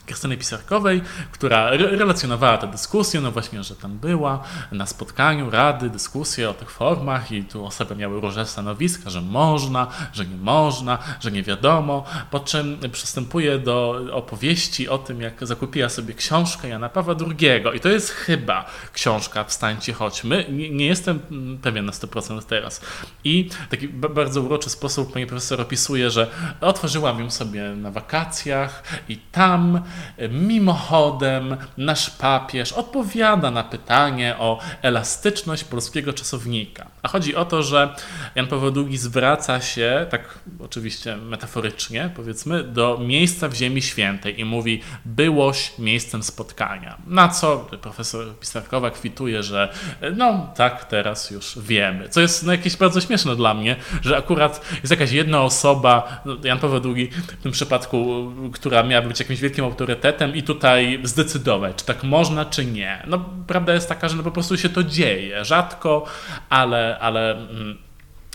Krystyny 0.06 0.36
Pisarkowej, 0.36 1.02
która 1.32 1.68
re 1.70 1.96
relacjonowała 1.96 2.58
tę 2.58 2.66
dyskusję, 2.66 3.20
no 3.20 3.30
właśnie, 3.30 3.62
że 3.62 3.76
tam 3.76 3.98
była 3.98 4.42
na 4.72 4.86
spotkaniu 4.86 5.50
rady, 5.50 5.90
dyskusje 5.90 6.50
o 6.50 6.54
tych 6.54 6.70
formach 6.70 7.32
i 7.32 7.44
tu 7.44 7.66
osoby 7.66 7.96
miały 7.96 8.20
różne 8.20 8.46
stanowiska, 8.46 9.10
że 9.10 9.20
można, 9.20 9.86
że 10.12 10.26
nie 10.26 10.36
można, 10.36 10.98
że 11.20 11.30
nie 11.30 11.42
wiadomo, 11.42 12.04
po 12.30 12.40
czym 12.40 12.78
przystępuje 12.92 13.58
do 13.58 14.00
opowieści 14.12 14.88
o 14.88 14.98
tym, 14.98 15.20
jak 15.20 15.46
zakupiła 15.46 15.88
sobie 15.88 16.14
książkę 16.14 16.68
Jana 16.68 16.88
Pawła 16.88 17.14
II 17.40 17.76
i 17.76 17.80
to 17.80 17.88
jest 17.88 18.10
chyba 18.10 18.64
książka 18.92 19.44
Wstańcie, 19.44 19.92
chodźmy, 19.92 20.46
nie, 20.50 20.70
nie 20.70 20.86
jestem 20.86 21.20
pewien 21.62 21.86
na 21.86 21.92
100% 21.92 22.42
teraz. 22.42 22.80
I 23.24 23.50
w 23.66 23.70
taki 23.70 23.88
bardzo 23.88 24.42
uroczy 24.42 24.70
sposób 24.70 25.12
pani 25.12 25.26
profesor 25.26 25.60
opisuje, 25.60 26.10
że 26.10 26.30
otworzyłam 26.60 27.20
ją 27.20 27.30
sobie 27.30 27.62
na 27.62 27.90
wakacjach 27.90 28.82
i 29.08 29.16
tam 29.16 29.82
mimochodem 30.30 31.56
nasz 31.76 32.10
papież 32.10 32.72
odpowiada 32.72 33.50
na 33.50 33.64
pytanie 33.64 34.36
o 34.38 34.58
elastyczność 34.82 35.64
polskiego 35.64 36.12
czasownika. 36.12 36.93
A 37.04 37.08
chodzi 37.08 37.36
o 37.36 37.44
to, 37.44 37.62
że 37.62 37.94
Jan 38.34 38.46
Paweł 38.46 38.72
II 38.76 38.96
zwraca 38.96 39.60
się, 39.60 40.06
tak 40.10 40.38
oczywiście 40.60 41.16
metaforycznie 41.16 42.10
powiedzmy, 42.16 42.62
do 42.62 42.98
miejsca 42.98 43.48
w 43.48 43.54
Ziemi 43.54 43.82
Świętej 43.82 44.40
i 44.40 44.44
mówi 44.44 44.82
byłoś 45.04 45.72
miejscem 45.78 46.22
spotkania. 46.22 46.98
Na 47.06 47.28
co 47.28 47.68
profesor 47.80 48.38
Pisarkowa 48.40 48.90
kwituje, 48.90 49.42
że 49.42 49.72
no 50.16 50.52
tak, 50.56 50.84
teraz 50.84 51.30
już 51.30 51.58
wiemy. 51.58 52.08
Co 52.08 52.20
jest 52.20 52.46
no, 52.46 52.52
jakieś 52.52 52.76
bardzo 52.76 53.00
śmieszne 53.00 53.36
dla 53.36 53.54
mnie, 53.54 53.76
że 54.02 54.16
akurat 54.16 54.60
jest 54.82 54.90
jakaś 54.90 55.12
jedna 55.12 55.42
osoba, 55.42 56.22
no, 56.24 56.36
Jan 56.44 56.58
Paweł 56.58 56.94
II 56.94 57.10
w 57.38 57.42
tym 57.42 57.52
przypadku, 57.52 58.32
która 58.52 58.82
miała 58.82 59.06
być 59.06 59.20
jakimś 59.20 59.40
wielkim 59.40 59.64
autorytetem 59.64 60.34
i 60.34 60.42
tutaj 60.42 61.00
zdecydować, 61.02 61.76
czy 61.76 61.84
tak 61.84 62.02
można, 62.04 62.44
czy 62.44 62.64
nie. 62.64 63.02
No, 63.06 63.24
prawda 63.46 63.74
jest 63.74 63.88
taka, 63.88 64.08
że 64.08 64.16
no 64.16 64.22
po 64.22 64.30
prostu 64.30 64.56
się 64.56 64.68
to 64.68 64.84
dzieje. 64.84 65.44
Rzadko, 65.44 66.06
ale, 66.48 66.93
ale 67.00 67.34
mm, 67.34 67.78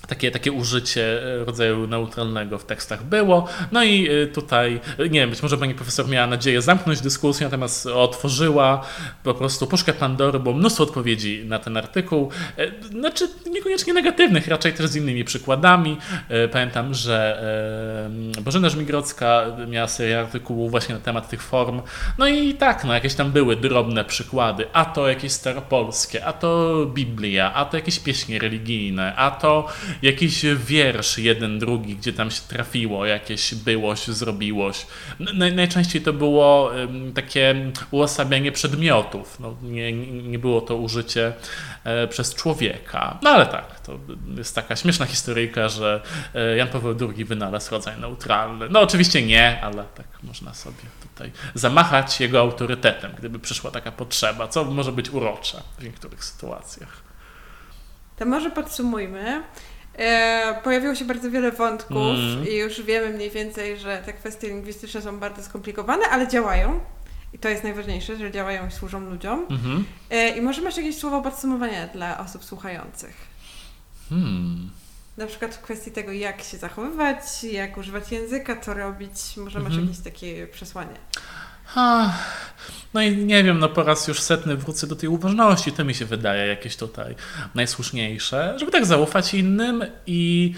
takie, 0.10 0.32
takie 0.32 0.52
użycie 0.52 1.24
e, 1.24 1.46
rodzaju 1.46 1.88
neutralnego 1.88 2.58
w 2.58 2.66
tekstach 2.66 3.04
było. 3.04 3.48
No 3.72 3.84
i 3.84 4.10
e, 4.10 4.28
tutaj, 4.28 4.80
e, 4.98 5.10
nie 5.10 5.20
wiem, 5.20 5.30
być 5.30 5.44
może 5.44 5.58
pani 5.58 5.76
profesor 5.76 6.08
miała 6.08 6.28
nadzieję 6.28 6.62
zamknąć 6.62 7.02
dyskusję, 7.02 7.48
natomiast 7.48 7.86
otworzyła 7.86 8.86
po 9.24 9.34
prostu 9.34 9.68
puszkę 9.68 9.94
Pandory, 9.94 10.40
bo 10.40 10.54
mnóstwo 10.54 10.84
odpowiedzi 10.84 11.44
na 11.46 11.60
ten 11.60 11.78
artykuł. 11.78 12.32
Znaczy, 12.92 13.28
niekoniecznie 13.52 13.94
negatywnych, 13.94 14.48
raczej 14.48 14.74
też 14.74 14.88
z 14.88 14.96
innymi 14.96 15.24
przykładami. 15.24 15.98
Pamiętam, 16.52 16.94
że 16.94 17.44
Bożena 18.42 18.70
Żmigrodzka 18.70 19.46
miała 19.68 19.88
serię 19.88 20.20
artykułów 20.20 20.72
właśnie 20.72 20.96
na 20.96 21.02
temat 21.02 21.30
tych 21.30 21.42
form. 21.42 21.82
No 22.18 22.28
i 22.28 22.54
tak, 22.54 22.84
no 22.84 22.94
jakieś 22.94 23.16
tam 23.16 23.32
były 23.32 23.56
drobne 23.56 24.06
przykłady. 24.06 24.66
A 24.74 24.86
to 24.86 25.10
jakieś 25.10 25.32
staropolskie, 25.32 26.26
a 26.26 26.34
to 26.34 26.76
Biblia, 26.86 27.54
a 27.54 27.66
to 27.66 27.78
jakieś 27.78 28.00
pieśni 28.00 28.40
religijne, 28.40 29.16
a 29.16 29.32
to 29.32 29.68
jakiś 30.02 30.46
wiersz, 30.56 31.18
jeden, 31.18 31.60
drugi, 31.60 31.96
gdzie 31.96 32.14
tam 32.14 32.32
się 32.32 32.42
trafiło, 32.48 33.06
jakieś 33.06 33.56
byłoś, 33.56 34.08
zrobiłoś. 34.08 34.86
Naj, 35.34 35.54
najczęściej 35.54 36.02
to 36.02 36.14
było 36.14 36.72
takie 37.16 37.72
uosabianie 37.92 38.52
przedmiotów. 38.52 39.40
No, 39.40 39.56
nie, 39.62 39.94
nie 40.24 40.40
było 40.40 40.62
to 40.62 40.76
użycie 40.76 41.34
e, 41.84 42.08
przez 42.08 42.36
człowieka. 42.36 43.18
No 43.22 43.30
ale 43.30 43.46
tak, 43.46 43.80
to 43.80 44.00
jest 44.38 44.56
taka 44.56 44.76
śmieszna 44.76 45.06
historyjka, 45.06 45.70
że 45.70 46.02
e, 46.36 46.58
Jan 46.58 46.68
Paweł 46.68 46.96
II 47.16 47.26
wynalazł 47.26 47.72
rodzaj 47.72 48.00
neutralny. 48.00 48.70
No 48.70 48.82
oczywiście 48.82 49.26
nie, 49.26 49.62
ale 49.62 49.84
tak 49.96 50.08
można 50.24 50.54
sobie 50.54 50.84
tutaj 51.02 51.32
zamachać 51.54 52.20
jego 52.20 52.40
autorytetem, 52.40 53.12
gdyby 53.18 53.40
przyszła 53.40 53.72
taka 53.72 53.92
potrzeba, 53.92 54.48
co 54.48 54.66
może 54.66 54.92
być 54.92 55.10
urocze 55.10 55.62
w 55.80 55.84
niektórych 55.84 56.24
sytuacjach. 56.24 57.10
To 58.18 58.26
może 58.26 58.52
podsumujmy. 58.52 59.44
E, 60.00 60.62
pojawiło 60.64 60.96
się 60.96 61.06
bardzo 61.06 61.32
wiele 61.32 61.52
wątków 61.52 61.98
mm. 61.98 62.48
i 62.48 62.56
już 62.56 62.82
wiemy 62.82 63.10
mniej 63.10 63.32
więcej, 63.32 63.78
że 63.78 64.02
te 64.06 64.14
kwestie 64.14 64.48
lingwistyczne 64.48 65.02
są 65.02 65.20
bardzo 65.20 65.44
skomplikowane, 65.44 66.06
ale 66.06 66.28
działają. 66.28 66.80
I 67.34 67.40
to 67.40 67.50
jest 67.50 67.64
najważniejsze, 67.64 68.18
że 68.18 68.32
działają 68.32 68.68
i 68.68 68.72
służą 68.72 69.00
ludziom. 69.00 69.46
Mm 69.50 69.62
-hmm. 69.62 69.84
e, 70.10 70.30
I 70.38 70.42
może 70.42 70.62
masz 70.62 70.78
jakieś 70.78 70.98
słowo 70.98 71.22
podsumowania 71.22 71.88
dla 71.88 72.18
osób 72.20 72.46
słuchających? 72.46 73.16
Hmm. 74.10 74.70
Na 75.18 75.28
przykład 75.28 75.56
w 75.56 75.62
kwestii 75.62 75.92
tego, 75.92 76.12
jak 76.12 76.42
się 76.42 76.58
zachowywać, 76.58 77.44
jak 77.44 77.78
używać 77.78 78.12
języka, 78.12 78.62
co 78.62 78.74
robić. 78.74 79.38
Może 79.38 79.60
masz 79.60 79.74
mm 79.74 79.86
-hmm. 79.86 79.90
jakieś 79.90 80.04
takie 80.04 80.48
przesłanie? 80.48 80.96
No 82.94 83.02
i 83.02 83.18
nie 83.18 83.44
wiem, 83.44 83.60
no 83.60 83.70
po 83.70 83.84
raz 83.84 84.08
już 84.08 84.22
setny 84.22 84.58
wrócę 84.58 84.88
do 84.88 84.96
tej 84.96 85.10
uważności. 85.10 85.72
To 85.72 85.86
mi 85.86 85.96
się 85.96 86.06
wydaje 86.06 86.48
jakieś 86.48 86.78
tutaj 86.78 87.16
najsłuszniejsze, 87.56 88.56
żeby 88.60 88.72
tak 88.72 88.86
zaufać 88.86 89.34
innym 89.34 89.86
i 90.08 90.54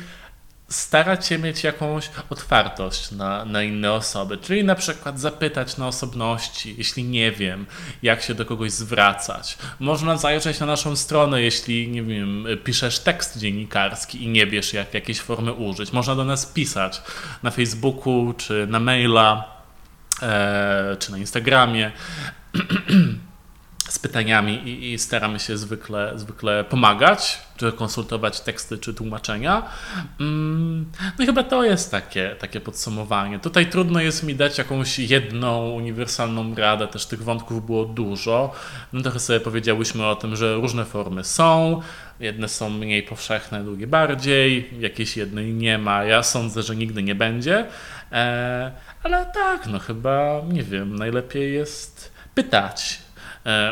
starać 0.72 1.28
się 1.28 1.38
mieć 1.38 1.64
jakąś 1.64 2.10
otwartość 2.30 3.12
na, 3.12 3.46
na 3.46 3.64
inne 3.64 3.94
osoby. 3.94 4.38
Czyli 4.38 4.64
na 4.64 4.76
przykład 4.76 5.20
zapytać 5.20 5.78
na 5.78 5.88
osobności, 5.88 6.76
jeśli 6.78 7.04
nie 7.04 7.32
wiem, 7.32 7.66
jak 8.04 8.22
się 8.22 8.36
do 8.36 8.46
kogoś 8.46 8.72
zwracać. 8.72 9.58
Można 9.80 10.18
zajrzeć 10.18 10.60
na 10.60 10.66
naszą 10.66 10.96
stronę, 10.96 11.42
jeśli, 11.42 11.88
nie 11.88 12.04
wiem, 12.04 12.46
piszesz 12.64 13.00
tekst 13.00 13.38
dziennikarski 13.38 14.24
i 14.24 14.28
nie 14.28 14.48
wiesz, 14.48 14.74
jak 14.74 14.94
jakiejś 14.94 15.20
formy 15.20 15.54
użyć. 15.54 15.92
Można 15.92 16.16
do 16.16 16.26
nas 16.26 16.46
pisać 16.46 17.02
na 17.44 17.52
Facebooku 17.52 18.34
czy 18.38 18.68
na 18.70 18.80
maila 18.80 19.61
czy 21.00 21.12
na 21.12 21.18
Instagramie. 21.18 21.92
z 23.92 24.00
pytaniami 24.00 24.54
i, 24.54 24.94
i, 24.94 25.00
staramy 25.00 25.40
się 25.40 25.58
zwykle, 25.58 26.14
zwykle 26.16 26.64
pomagać, 26.64 27.40
czy 27.58 27.72
konsultować 27.72 28.42
teksty, 28.42 28.78
czy 28.78 28.94
tłumaczenia. 28.94 29.70
Mm, 30.20 30.92
no 31.18 31.24
i 31.24 31.28
chyba 31.28 31.44
to 31.44 31.64
jest 31.64 31.92
takie, 31.92 32.36
takie 32.40 32.60
podsumowanie. 32.60 33.40
Tutaj 33.40 33.70
trudno 33.70 34.00
jest 34.00 34.24
mi 34.24 34.36
dać 34.36 34.58
jakąś 34.58 35.00
jedną 35.00 35.70
uniwersalną 35.70 36.56
radę, 36.56 36.88
też 36.88 37.06
tych 37.06 37.24
wątków 37.24 37.66
było 37.66 37.86
dużo. 37.86 38.54
No 38.94 39.02
trochę 39.02 39.20
sobie 39.20 39.40
powiedziałyśmy 39.40 40.06
o 40.06 40.16
tym, 40.16 40.36
że 40.36 40.56
różne 40.56 40.86
formy 40.86 41.24
są, 41.24 41.82
jedne 42.20 42.48
są 42.48 42.70
mniej 42.70 43.04
powszechne, 43.04 43.64
drugie 43.64 43.88
bardziej, 43.88 44.70
jakiejś 44.80 45.18
jednej 45.18 45.54
nie 45.54 45.78
ma. 45.78 46.04
Ja 46.04 46.24
sądzę, 46.24 46.64
że 46.64 46.76
nigdy 46.76 47.04
nie 47.04 47.16
będzie, 47.16 47.66
e, 48.12 48.72
ale 49.04 49.26
tak, 49.26 49.68
no 49.68 49.80
chyba, 49.80 50.42
nie 50.50 50.64
wiem, 50.64 50.96
najlepiej 50.96 51.54
jest 51.54 52.12
pytać 52.36 53.11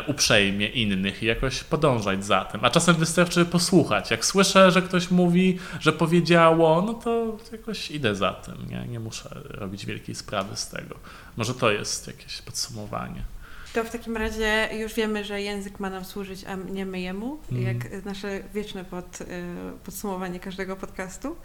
uprzejmie 0.06 0.66
innych 0.66 1.22
i 1.22 1.26
jakoś 1.26 1.64
podążać 1.64 2.24
za 2.24 2.44
tym. 2.44 2.64
A 2.64 2.70
czasem 2.70 2.94
wystarczy 2.96 3.44
posłuchać. 3.44 4.10
Jak 4.10 4.24
słyszę, 4.24 4.70
że 4.70 4.82
ktoś 4.82 5.10
mówi, 5.10 5.58
że 5.80 5.92
powiedziało, 5.92 6.82
no 6.82 6.94
to 6.94 7.38
jakoś 7.52 7.90
idę 7.90 8.14
za 8.14 8.32
tym. 8.32 8.54
Nie, 8.68 8.88
nie 8.88 9.00
muszę 9.00 9.28
robić 9.44 9.86
wielkiej 9.86 10.14
sprawy 10.14 10.56
z 10.56 10.68
tego. 10.68 10.96
Może 11.36 11.54
to 11.54 11.70
jest 11.70 12.06
jakieś 12.06 12.42
podsumowanie. 12.42 13.24
To 13.74 13.84
w 13.84 13.90
takim 13.90 14.16
razie 14.16 14.68
już 14.72 14.94
wiemy, 14.94 15.24
że 15.24 15.42
język 15.42 15.80
ma 15.80 15.90
nam 15.90 16.04
służyć, 16.04 16.44
a 16.44 16.54
nie 16.54 16.86
my 16.86 17.00
jemu, 17.00 17.38
mm. 17.52 17.62
jak 17.62 18.04
nasze 18.04 18.40
wieczne 18.54 18.84
pod, 18.84 19.20
y, 19.20 19.26
podsumowanie 19.84 20.40
każdego 20.40 20.76
podcastu. 20.76 21.36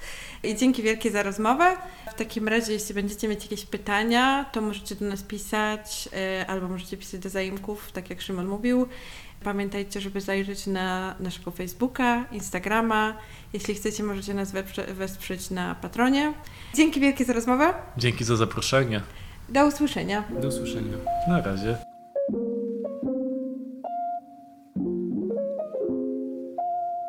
I 0.44 0.56
dzięki 0.56 0.84
wielkie 0.84 1.12
za 1.12 1.24
rozmowę. 1.24 1.78
W 2.12 2.14
takim 2.14 2.48
razie, 2.48 2.74
jeśli 2.74 2.96
będziecie 2.96 3.28
mieć 3.28 3.44
jakieś 3.44 3.66
pytania, 3.66 4.46
to 4.52 4.62
możecie 4.62 4.96
do 4.96 5.06
nas 5.06 5.24
pisać, 5.24 6.10
y, 6.42 6.48
albo 6.48 6.68
możecie 6.68 6.98
pisać 6.98 7.22
do 7.22 7.30
zaimków, 7.30 7.92
tak 7.92 8.10
jak 8.10 8.22
Szymon 8.22 8.48
mówił. 8.48 8.88
Pamiętajcie, 9.44 10.02
żeby 10.02 10.22
zajrzeć 10.22 10.68
na 10.68 11.16
naszego 11.20 11.52
Facebooka, 11.52 12.26
Instagrama. 12.32 13.18
Jeśli 13.54 13.76
chcecie, 13.76 14.04
możecie 14.04 14.34
nas 14.34 14.52
wesprzeć 14.94 15.50
na 15.50 15.76
Patronie. 15.76 16.34
Dzięki 16.74 17.00
wielkie 17.00 17.26
za 17.26 17.34
rozmowę. 17.34 17.74
Dzięki 17.98 18.24
za 18.24 18.36
zaproszenie. 18.36 19.02
Do 19.50 19.66
usłyszenia. 19.66 20.24
Do 20.42 20.48
usłyszenia. 20.48 20.98
Na 21.28 21.42
razie. 21.42 21.95